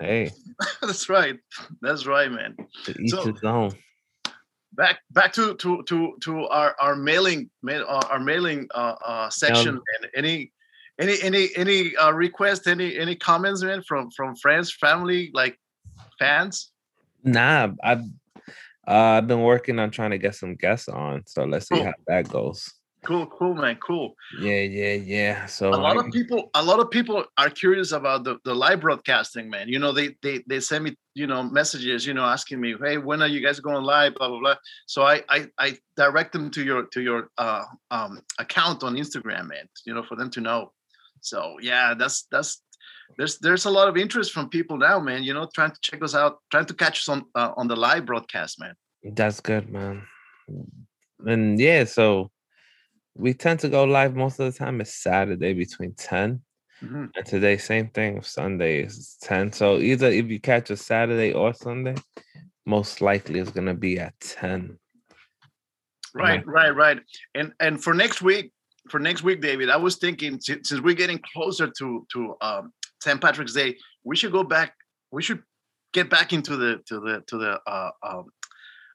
Hey, 0.00 0.30
that's 0.82 1.08
right 1.08 1.38
that's 1.80 2.06
right 2.06 2.30
man 2.30 2.56
to 2.84 3.00
each 3.00 3.10
So- 3.10 3.24
his 3.32 3.42
own. 3.42 3.72
back 4.74 5.00
back 5.10 5.32
to 5.34 5.54
to 5.56 5.82
to 5.84 6.16
to 6.20 6.46
our 6.48 6.76
our 6.80 6.94
mailing 6.94 7.50
mail 7.62 7.84
uh, 7.88 8.06
our 8.10 8.20
mailing 8.20 8.68
uh, 8.74 8.94
uh 9.04 9.30
section 9.30 9.80
and 9.94 10.10
any 10.14 10.52
any 11.00 11.16
any 11.22 11.48
any 11.56 11.96
uh 11.96 12.12
request 12.12 12.66
any 12.66 12.96
any 12.98 13.16
comments 13.16 13.62
man 13.64 13.82
from 13.82 14.10
from 14.10 14.36
friends 14.36 14.72
family 14.72 15.30
like 15.34 15.58
fans 16.18 16.72
Nah, 17.24 17.68
I've 17.82 18.02
uh, 18.86 19.18
I've 19.18 19.26
been 19.26 19.42
working 19.42 19.78
on 19.80 19.90
trying 19.90 20.12
to 20.12 20.18
get 20.18 20.34
some 20.36 20.54
guests 20.54 20.88
on. 20.88 21.24
So 21.26 21.44
let's 21.44 21.68
see 21.68 21.80
how 21.80 21.92
that 22.06 22.28
goes. 22.28 22.72
Cool 23.04 23.26
cool 23.26 23.54
man 23.54 23.76
cool. 23.76 24.14
Yeah, 24.40 24.60
yeah, 24.62 24.94
yeah. 24.94 25.46
So 25.46 25.72
a 25.72 25.76
lot 25.76 25.96
I- 25.96 26.06
of 26.06 26.12
people 26.12 26.50
a 26.54 26.62
lot 26.62 26.80
of 26.80 26.90
people 26.90 27.24
are 27.36 27.50
curious 27.50 27.92
about 27.92 28.24
the, 28.24 28.38
the 28.44 28.54
live 28.54 28.80
broadcasting 28.80 29.48
man. 29.50 29.68
You 29.68 29.78
know 29.78 29.92
they 29.92 30.16
they 30.22 30.42
they 30.46 30.60
send 30.60 30.84
me 30.84 30.96
you 31.14 31.26
know 31.26 31.42
messages 31.42 32.06
you 32.06 32.14
know 32.14 32.24
asking 32.24 32.60
me 32.60 32.74
hey 32.82 32.98
when 32.98 33.22
are 33.22 33.28
you 33.28 33.40
guys 33.40 33.60
going 33.60 33.84
live? 33.84 34.14
blah 34.14 34.28
blah 34.28 34.40
blah. 34.40 34.56
So 34.86 35.02
i 35.02 35.22
i, 35.28 35.46
I 35.58 35.76
direct 35.96 36.32
them 36.32 36.50
to 36.52 36.62
your 36.62 36.84
to 36.86 37.00
your 37.00 37.30
uh 37.38 37.64
um 37.90 38.20
account 38.38 38.82
on 38.82 38.94
instagram 38.94 39.48
man 39.48 39.68
you 39.86 39.94
know 39.94 40.02
for 40.02 40.16
them 40.16 40.30
to 40.30 40.40
know. 40.40 40.72
So 41.20 41.56
yeah 41.60 41.94
that's 41.94 42.26
that's 42.30 42.62
there's 43.16 43.38
there's 43.38 43.64
a 43.64 43.70
lot 43.70 43.88
of 43.88 43.96
interest 43.96 44.32
from 44.32 44.48
people 44.48 44.76
now 44.76 45.00
man 45.00 45.22
you 45.22 45.32
know 45.34 45.48
trying 45.54 45.70
to 45.70 45.80
check 45.80 46.02
us 46.04 46.14
out 46.14 46.38
trying 46.50 46.66
to 46.66 46.74
catch 46.74 46.98
us 47.00 47.08
on 47.08 47.24
uh, 47.34 47.52
on 47.56 47.68
the 47.68 47.76
live 47.76 48.04
broadcast 48.06 48.60
man. 48.60 48.74
That's 49.04 49.40
good, 49.40 49.70
man. 49.70 50.02
And 51.24 51.58
yeah, 51.60 51.84
so 51.84 52.30
we 53.18 53.34
tend 53.34 53.60
to 53.60 53.68
go 53.68 53.84
live 53.84 54.14
most 54.14 54.38
of 54.38 54.50
the 54.50 54.56
time. 54.56 54.80
It's 54.80 54.94
Saturday 54.94 55.52
between 55.52 55.92
10 55.94 56.40
Mhm. 56.82 57.10
and 57.16 57.26
today, 57.26 57.56
same 57.56 57.88
thing. 57.88 58.22
Sunday 58.22 58.84
is 58.84 59.16
10. 59.22 59.52
So 59.52 59.78
either 59.78 60.06
if 60.06 60.26
you 60.28 60.40
catch 60.40 60.70
a 60.70 60.76
Saturday 60.76 61.32
or 61.32 61.52
Sunday, 61.52 61.96
most 62.64 63.00
likely 63.00 63.40
it's 63.40 63.50
gonna 63.50 63.74
be 63.74 63.98
at 63.98 64.18
10. 64.20 64.78
Right, 66.14 66.46
right, 66.46 66.74
right. 66.74 67.00
And 67.34 67.52
and 67.60 67.82
for 67.82 67.92
next 67.94 68.22
week, 68.22 68.52
for 68.88 68.98
next 69.00 69.22
week, 69.22 69.40
David, 69.40 69.68
I 69.68 69.76
was 69.76 69.96
thinking 69.96 70.40
since 70.40 70.72
we're 70.80 70.94
getting 70.94 71.20
closer 71.32 71.68
to 71.78 72.06
to 72.12 72.36
um, 72.40 72.72
St. 73.02 73.20
Patrick's 73.20 73.52
Day, 73.52 73.76
we 74.04 74.16
should 74.16 74.32
go 74.32 74.42
back. 74.44 74.74
We 75.10 75.22
should 75.22 75.42
get 75.92 76.08
back 76.08 76.32
into 76.32 76.56
the 76.56 76.80
to 76.86 77.00
the 77.00 77.22
to 77.26 77.38
the 77.38 77.60
uh, 77.66 77.90
um, 78.02 78.26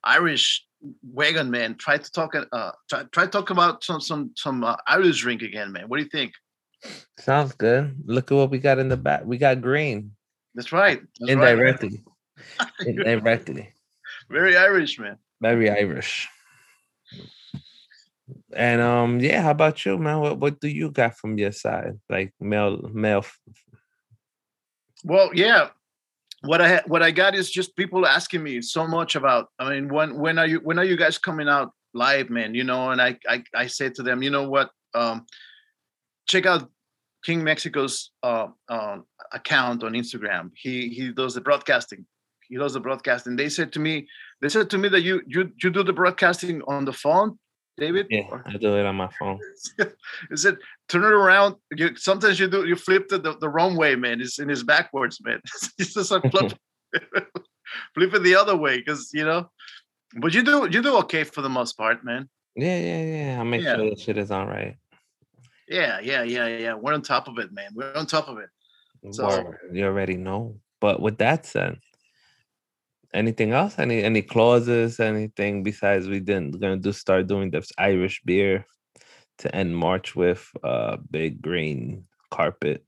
Irish 0.03 0.65
wagon, 1.01 1.51
man. 1.51 1.75
Try 1.75 1.97
to 1.97 2.11
talk 2.11 2.35
uh 2.35 2.71
try, 2.89 3.03
try 3.11 3.25
to 3.25 3.31
talk 3.31 3.49
about 3.49 3.83
some 3.83 4.01
some 4.01 4.31
some 4.35 4.63
uh, 4.63 4.75
Irish 4.87 5.21
drink 5.21 5.41
again, 5.41 5.71
man. 5.71 5.85
What 5.87 5.97
do 5.97 6.03
you 6.03 6.09
think? 6.09 6.33
Sounds 7.19 7.53
good. 7.53 7.95
Look 8.05 8.31
at 8.31 8.35
what 8.35 8.49
we 8.49 8.59
got 8.59 8.79
in 8.79 8.89
the 8.89 8.97
back. 8.97 9.25
We 9.25 9.37
got 9.37 9.61
green 9.61 10.11
That's 10.55 10.71
right. 10.71 11.01
That's 11.19 11.35
right. 11.35 11.53
indirectly. 11.53 12.03
indirectly. 12.85 13.73
Very 14.29 14.57
Irish, 14.57 14.99
man. 14.99 15.17
Very 15.41 15.69
Irish. 15.69 16.27
And 18.55 18.81
um, 18.81 19.19
yeah, 19.19 19.41
how 19.41 19.51
about 19.51 19.85
you, 19.85 19.97
man? 19.97 20.19
What 20.19 20.39
what 20.39 20.59
do 20.59 20.67
you 20.67 20.91
got 20.91 21.17
from 21.17 21.37
your 21.37 21.51
side? 21.51 21.99
Like 22.09 22.33
male 22.39 22.89
male 22.93 23.25
Well, 25.03 25.31
yeah. 25.33 25.69
What 26.43 26.61
I 26.61 26.75
ha- 26.75 26.83
what 26.87 27.01
I 27.01 27.11
got 27.11 27.35
is 27.35 27.49
just 27.49 27.75
people 27.75 28.05
asking 28.05 28.43
me 28.43 28.61
so 28.61 28.85
much 28.85 29.15
about. 29.15 29.47
I 29.59 29.69
mean, 29.69 29.87
when 29.87 30.15
when 30.15 30.37
are 30.37 30.47
you 30.47 30.59
when 30.59 30.77
are 30.77 30.83
you 30.85 30.97
guys 30.97 31.17
coming 31.17 31.47
out 31.47 31.71
live, 31.93 32.29
man? 32.29 32.53
You 32.53 32.65
know, 32.65 32.91
and 32.91 33.01
I 33.01 33.17
I 33.27 33.43
I 33.55 33.67
said 33.67 33.95
to 33.95 34.03
them, 34.03 34.21
you 34.21 34.29
know 34.29 34.49
what? 34.49 34.69
Um, 34.93 35.25
check 36.27 36.45
out 36.45 36.69
King 37.23 37.43
Mexico's 37.43 38.11
uh, 38.23 38.47
um, 38.67 39.05
account 39.31 39.83
on 39.83 39.93
Instagram. 39.93 40.51
He 40.55 40.89
he 40.89 41.11
does 41.11 41.33
the 41.33 41.41
broadcasting. 41.41 42.05
He 42.49 42.57
does 42.57 42.73
the 42.73 42.81
broadcasting. 42.81 43.37
They 43.37 43.49
said 43.49 43.71
to 43.73 43.79
me, 43.79 44.07
They 44.41 44.49
said 44.49 44.69
to 44.71 44.77
me 44.77 44.89
that 44.89 45.01
you 45.01 45.21
you 45.25 45.51
you 45.61 45.69
do 45.69 45.83
the 45.83 45.93
broadcasting 45.93 46.61
on 46.67 46.83
the 46.83 46.93
phone, 46.93 47.39
David. 47.77 48.07
Yeah, 48.09 48.27
I 48.45 48.57
do 48.57 48.77
it 48.77 48.85
on 48.85 48.95
my 48.95 49.09
phone. 49.19 49.39
Is 50.31 50.45
it 50.45 50.57
turn 50.89 51.03
it 51.03 51.11
around? 51.11 51.55
You, 51.75 51.95
sometimes 51.95 52.39
you 52.39 52.47
do 52.47 52.65
you 52.67 52.75
flip 52.75 53.07
it 53.11 53.23
the, 53.23 53.37
the 53.37 53.49
wrong 53.49 53.75
way, 53.75 53.95
man. 53.95 54.21
It's 54.21 54.39
in 54.39 54.49
his 54.49 54.63
backwards, 54.63 55.19
man. 55.23 55.41
it's 55.79 55.93
just 55.93 56.11
like 56.11 56.29
flip, 56.29 56.53
flip 57.95 58.13
it 58.13 58.23
the 58.23 58.35
other 58.35 58.55
way 58.55 58.77
because 58.77 59.09
you 59.13 59.25
know. 59.25 59.49
But 60.15 60.33
you 60.33 60.43
do 60.43 60.67
you 60.69 60.81
do 60.83 60.97
okay 60.99 61.23
for 61.23 61.41
the 61.41 61.49
most 61.49 61.73
part, 61.73 62.03
man. 62.03 62.29
Yeah, 62.55 62.77
yeah, 62.77 63.03
yeah. 63.03 63.41
I 63.41 63.43
make 63.43 63.63
Yeah. 63.63 63.75
sure 63.75 63.89
the 63.89 63.95
shit 63.99 64.17
is 64.17 64.29
all 64.29 64.45
right. 64.45 64.77
Yeah, 65.67 65.99
yeah, 65.99 66.21
yeah, 66.23 66.47
yeah. 66.47 66.73
We're 66.75 66.93
on 66.93 67.01
top 67.01 67.27
of 67.27 67.39
it, 67.39 67.51
man. 67.51 67.71
We're 67.73 67.95
on 67.95 68.05
top 68.05 68.27
of 68.27 68.37
it. 68.37 68.49
So- 69.11 69.53
you 69.71 69.85
already 69.85 70.17
know. 70.17 70.59
But 70.79 71.01
with 71.01 71.17
that 71.19 71.45
said, 71.45 71.79
anything 73.13 73.51
else? 73.51 73.77
Any 73.77 74.03
any 74.03 74.21
clauses? 74.21 74.99
Anything 74.99 75.63
besides 75.63 76.07
we 76.07 76.19
didn't 76.19 76.59
gonna 76.59 76.77
do 76.77 76.91
start 76.91 77.27
doing 77.27 77.51
this 77.51 77.71
Irish 77.77 78.21
beer 78.25 78.65
to 79.39 79.55
end 79.55 79.75
March 79.75 80.15
with 80.15 80.49
uh 80.63 80.97
big 81.11 81.41
green 81.41 82.05
carpet. 82.31 82.83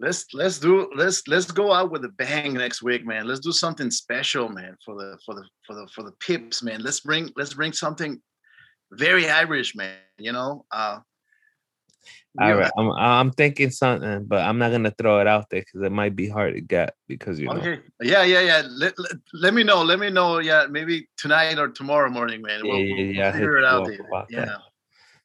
Let's 0.00 0.26
let's 0.32 0.58
do 0.58 0.90
let's 0.94 1.26
let's 1.26 1.50
go 1.50 1.72
out 1.72 1.90
with 1.90 2.04
a 2.04 2.10
bang 2.10 2.54
next 2.54 2.82
week, 2.82 3.04
man. 3.04 3.26
Let's 3.26 3.40
do 3.40 3.52
something 3.52 3.90
special, 3.90 4.48
man, 4.48 4.76
for 4.84 4.94
the 4.94 5.18
for 5.26 5.34
the 5.34 5.44
for 5.66 5.74
the 5.74 5.88
for 5.94 6.02
the 6.04 6.12
pips, 6.20 6.62
man. 6.62 6.80
Let's 6.82 7.00
bring 7.00 7.30
let's 7.36 7.54
bring 7.54 7.72
something 7.72 8.20
very 8.92 9.28
Irish, 9.28 9.74
man. 9.74 9.96
You 10.18 10.32
know, 10.32 10.64
uh, 10.70 11.00
All 12.40 12.54
right, 12.54 12.70
I'm 12.78 12.90
I'm 12.92 13.30
thinking 13.32 13.70
something, 13.70 14.24
but 14.26 14.42
I'm 14.44 14.58
not 14.58 14.70
gonna 14.70 14.92
throw 14.92 15.20
it 15.20 15.26
out 15.26 15.50
there 15.50 15.60
because 15.60 15.82
it 15.82 15.90
might 15.90 16.14
be 16.14 16.28
hard 16.28 16.54
to 16.54 16.60
get 16.60 16.94
because 17.08 17.40
you 17.40 17.46
know. 17.46 17.54
Okay. 17.54 17.80
Yeah, 18.00 18.22
yeah, 18.22 18.40
yeah. 18.40 18.62
Let, 18.68 18.96
let, 18.98 19.12
let 19.32 19.54
me 19.54 19.64
know. 19.64 19.82
Let 19.82 19.98
me 19.98 20.08
know. 20.10 20.38
Yeah, 20.38 20.66
maybe 20.70 21.08
tonight 21.16 21.58
or 21.58 21.68
tomorrow 21.68 22.08
morning, 22.10 22.42
man. 22.42 22.60
Yeah, 22.64 22.70
We'll, 22.72 22.80
yeah, 22.80 22.94
we'll 22.94 23.14
yeah, 23.14 23.32
figure 23.32 23.56
it 23.58 23.64
out. 23.64 23.86
David. 23.86 24.06
that. 24.12 24.26
Yeah. 24.30 24.56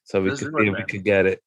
So 0.02 0.20
we 0.22 0.30
Let's 0.30 0.42
could 0.42 0.52
see 0.58 0.66
if 0.66 0.76
we 0.76 0.82
could 0.84 1.04
get 1.04 1.26
it. 1.26 1.42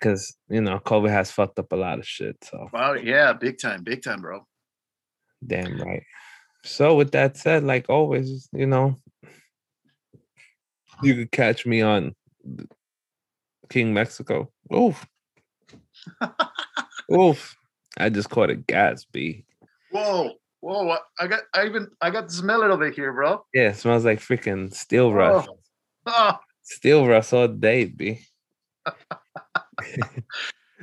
Cause 0.00 0.34
you 0.48 0.60
know, 0.60 0.78
COVID 0.78 1.10
has 1.10 1.30
fucked 1.30 1.58
up 1.58 1.72
a 1.72 1.76
lot 1.76 1.98
of 1.98 2.06
shit. 2.06 2.36
So 2.42 2.68
Wow. 2.72 2.94
Yeah. 2.94 3.32
Big 3.34 3.58
time. 3.58 3.82
Big 3.84 4.02
time, 4.02 4.20
bro. 4.20 4.46
damn 5.46 5.78
right. 5.78 6.02
So 6.64 6.94
with 6.94 7.12
that 7.12 7.36
said, 7.36 7.64
like 7.64 7.90
always, 7.90 8.48
you 8.52 8.66
know, 8.66 8.96
you 11.02 11.14
could 11.14 11.30
catch 11.30 11.66
me 11.66 11.82
on 11.82 12.14
King 13.68 13.92
Mexico. 13.92 14.50
Oof. 14.72 15.06
Oof. 17.12 17.56
I 17.98 18.08
just 18.08 18.30
caught 18.30 18.50
a 18.50 18.56
gas 18.56 19.04
B. 19.04 19.44
Whoa. 19.90 20.32
Whoa. 20.60 20.96
I- 21.18 21.26
got. 21.26 21.42
I 21.54 21.66
even. 21.66 21.88
I 22.00 22.10
got 22.10 22.28
to 22.28 22.34
smell 22.34 22.62
it 22.62 22.70
over 22.70 22.90
here, 22.90 23.12
bro. 23.12 23.44
Yeah, 23.52 23.70
it 23.70 23.76
smells 23.76 24.04
like 24.04 24.20
freaking 24.20 24.72
steel 24.72 25.12
rust. 25.12 25.48
Oh. 26.06 26.38
Steel 26.66 27.06
rust 27.06 27.34
all 27.34 27.46
day, 27.46 27.84
B. 27.84 28.20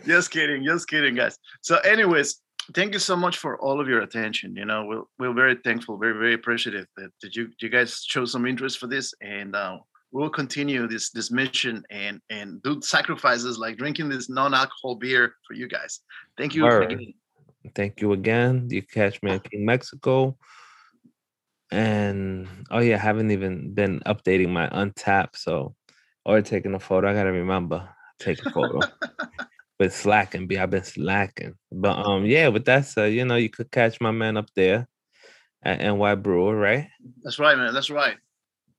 just 0.06 0.30
kidding. 0.30 0.64
Just 0.64 0.88
kidding, 0.88 1.16
guys. 1.16 1.40
So, 1.62 1.78
anyways, 1.78 2.40
thank 2.76 2.94
you 2.94 3.00
so 3.00 3.16
much 3.16 3.38
for 3.38 3.60
all 3.60 3.82
of 3.82 3.88
your 3.88 4.02
attention. 4.02 4.56
You 4.56 4.66
know, 4.66 4.86
we're 4.86 5.04
we're 5.18 5.34
very 5.34 5.56
thankful, 5.64 5.98
very 5.98 6.14
very 6.14 6.34
appreciative 6.36 6.86
that, 6.98 7.10
that 7.24 7.36
you 7.36 7.50
you 7.60 7.70
guys 7.70 8.04
show 8.08 8.26
some 8.26 8.46
interest 8.46 8.78
for 8.78 8.86
this, 8.86 9.14
and 9.22 9.56
uh, 9.56 9.80
we'll 10.12 10.30
continue 10.30 10.88
this 10.88 11.10
this 11.12 11.32
mission 11.32 11.84
and 11.90 12.20
and 12.30 12.62
do 12.64 12.82
sacrifices 12.82 13.58
like 13.58 13.78
drinking 13.78 14.10
this 14.10 14.30
non-alcohol 14.30 14.96
beer 14.96 15.36
for 15.48 15.54
you 15.54 15.68
guys. 15.68 16.02
Thank 16.38 16.56
you. 16.56 16.66
Again. 16.68 17.14
Thank 17.76 18.02
you 18.02 18.14
again. 18.14 18.68
You 18.70 18.82
catch 18.82 19.22
me 19.22 19.34
in 19.34 19.40
King 19.52 19.66
Mexico. 19.66 20.38
And 21.72 22.48
oh 22.70 22.80
yeah, 22.80 22.96
I 22.96 23.00
haven't 23.00 23.32
even 23.32 23.74
been 23.74 24.02
updating 24.02 24.50
my 24.50 24.68
Untappd, 24.70 25.36
so 25.36 25.76
or 26.26 26.42
taking 26.42 26.74
a 26.74 26.80
photo. 26.80 27.10
I 27.10 27.14
gotta 27.14 27.32
remember 27.32 27.88
take 28.20 28.46
a 28.46 28.52
photo. 28.52 28.80
but 29.80 29.94
slacking, 29.94 30.48
be 30.48 30.60
I've 30.60 30.70
been 30.70 30.84
slacking. 30.84 31.56
But 31.72 32.06
um, 32.06 32.26
yeah. 32.26 32.50
With 32.50 32.66
that 32.66 32.86
said, 32.86 33.14
you 33.14 33.26
know, 33.26 33.38
you 33.38 33.50
could 33.50 33.72
catch 33.72 34.02
my 34.02 34.12
man 34.12 34.38
up 34.38 34.50
there 34.56 34.88
at 35.64 35.80
NY 35.80 36.16
Brewer, 36.16 36.56
right? 36.56 36.88
That's 37.24 37.40
right, 37.40 37.58
man. 37.58 37.74
That's 37.74 37.90
right. 37.90 38.18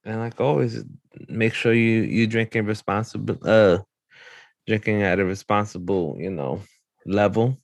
And 0.04 0.18
like 0.18 0.40
always, 0.40 0.84
make 1.28 1.54
sure 1.54 1.72
you 1.72 2.02
you 2.02 2.26
drinking 2.26 2.66
responsible, 2.66 3.38
uh, 3.44 3.78
drinking 4.66 5.02
at 5.02 5.20
a 5.20 5.24
responsible, 5.24 6.16
you 6.18 6.30
know, 6.30 6.60
level. 7.06 7.58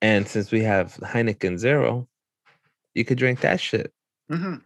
And 0.00 0.26
since 0.26 0.50
we 0.50 0.62
have 0.62 0.94
Heineken 0.96 1.58
Zero, 1.58 2.08
you 2.94 3.04
could 3.04 3.18
drink 3.18 3.40
that 3.40 3.60
shit. 3.60 3.92
hmm 4.30 4.56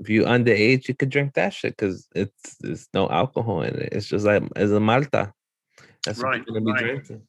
If 0.00 0.08
you 0.08 0.24
underage, 0.24 0.88
you 0.88 0.94
could 0.94 1.10
drink 1.10 1.34
that 1.34 1.52
shit 1.54 1.76
because 1.76 2.06
it's 2.14 2.56
it's 2.62 2.88
no 2.94 3.08
alcohol 3.08 3.62
in 3.62 3.74
it. 3.76 3.92
It's 3.92 4.06
just 4.06 4.24
like 4.26 4.42
it's 4.56 4.72
a 4.72 4.80
Malta. 4.80 5.32
That's 6.04 6.22
Right, 6.22 6.40
what 6.40 6.46
you're 6.48 6.60
gonna 6.60 6.66
be 6.66 6.72
right, 6.72 6.92
drinking. 6.94 7.22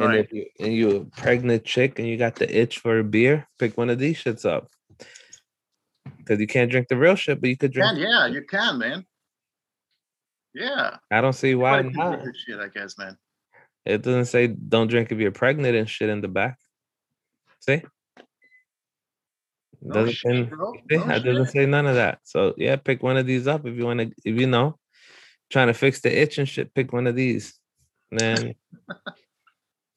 And 0.00 0.14
if 0.14 0.32
you 0.32 0.46
and 0.60 0.74
you're 0.74 1.02
a 1.02 1.04
pregnant 1.04 1.64
chick 1.64 1.98
and 1.98 2.08
you 2.08 2.16
got 2.16 2.36
the 2.36 2.48
itch 2.60 2.78
for 2.78 2.98
a 2.98 3.04
beer, 3.04 3.46
pick 3.58 3.76
one 3.76 3.90
of 3.90 3.98
these 3.98 4.22
shits 4.22 4.44
up. 4.44 4.68
Because 6.24 6.40
you 6.40 6.46
can't 6.46 6.70
drink 6.70 6.88
the 6.88 6.96
real 6.96 7.16
shit, 7.16 7.40
but 7.40 7.50
you 7.50 7.56
could 7.56 7.74
You 7.74 7.82
drink. 7.82 7.98
can, 7.98 8.08
yeah, 8.08 8.26
you 8.26 8.42
can, 8.42 8.78
man. 8.78 9.06
Yeah. 10.54 10.96
I 11.10 11.20
don't 11.20 11.32
see 11.32 11.54
why 11.54 11.82
not. 11.82 12.20
Shit, 12.46 12.58
I 12.58 12.68
guess, 12.68 12.96
man. 12.96 13.16
It 13.84 14.02
doesn't 14.02 14.26
say 14.26 14.46
don't 14.46 14.88
drink 14.88 15.12
if 15.12 15.18
you're 15.18 15.32
pregnant 15.32 15.76
and 15.76 15.88
shit 15.88 16.08
in 16.08 16.20
the 16.22 16.28
back. 16.28 16.58
See? 17.60 17.82
No 19.82 19.94
Doesn't 19.94 20.12
shit, 20.14 20.32
say, 20.32 20.42
bro. 20.44 20.72
see? 20.90 20.96
No 20.96 21.10
it 21.10 21.20
doesn't 21.20 21.50
say 21.50 21.66
none 21.66 21.86
of 21.86 21.96
that. 21.96 22.20
So 22.24 22.54
yeah, 22.56 22.76
pick 22.76 23.02
one 23.02 23.18
of 23.18 23.26
these 23.26 23.46
up 23.46 23.66
if 23.66 23.76
you 23.76 23.84
want 23.84 24.00
to. 24.00 24.12
If 24.24 24.40
you 24.40 24.46
know, 24.46 24.78
trying 25.50 25.66
to 25.66 25.74
fix 25.74 26.00
the 26.00 26.16
itch 26.16 26.38
and 26.38 26.48
shit, 26.48 26.72
pick 26.74 26.92
one 26.92 27.06
of 27.06 27.14
these. 27.16 27.58
Then 28.10 28.54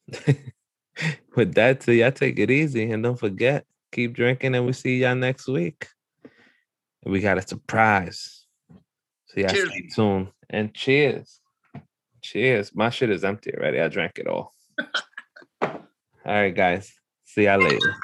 with 1.36 1.54
that, 1.54 1.82
so 1.82 1.92
y'all 1.92 2.12
take 2.12 2.38
it 2.38 2.50
easy 2.50 2.90
and 2.90 3.02
don't 3.02 3.18
forget, 3.18 3.64
keep 3.92 4.14
drinking, 4.14 4.54
and 4.54 4.66
we 4.66 4.72
see 4.72 4.98
y'all 4.98 5.14
next 5.14 5.46
week. 5.48 5.86
We 7.08 7.20
got 7.20 7.38
a 7.38 7.48
surprise. 7.48 8.44
So 9.28 9.40
y'all 9.40 9.48
Cheers. 9.48 9.70
stay 9.70 9.88
tuned 9.94 10.28
and 10.50 10.74
cheers. 10.74 11.40
Cheers. 12.20 12.74
My 12.74 12.90
shit 12.90 13.08
is 13.08 13.24
empty 13.24 13.50
already. 13.54 13.80
I 13.80 13.88
drank 13.88 14.18
it 14.18 14.26
all. 14.26 14.52
all 15.62 15.78
right, 16.26 16.54
guys. 16.54 16.92
See 17.24 17.44
y'all 17.44 17.62
later. 17.62 17.96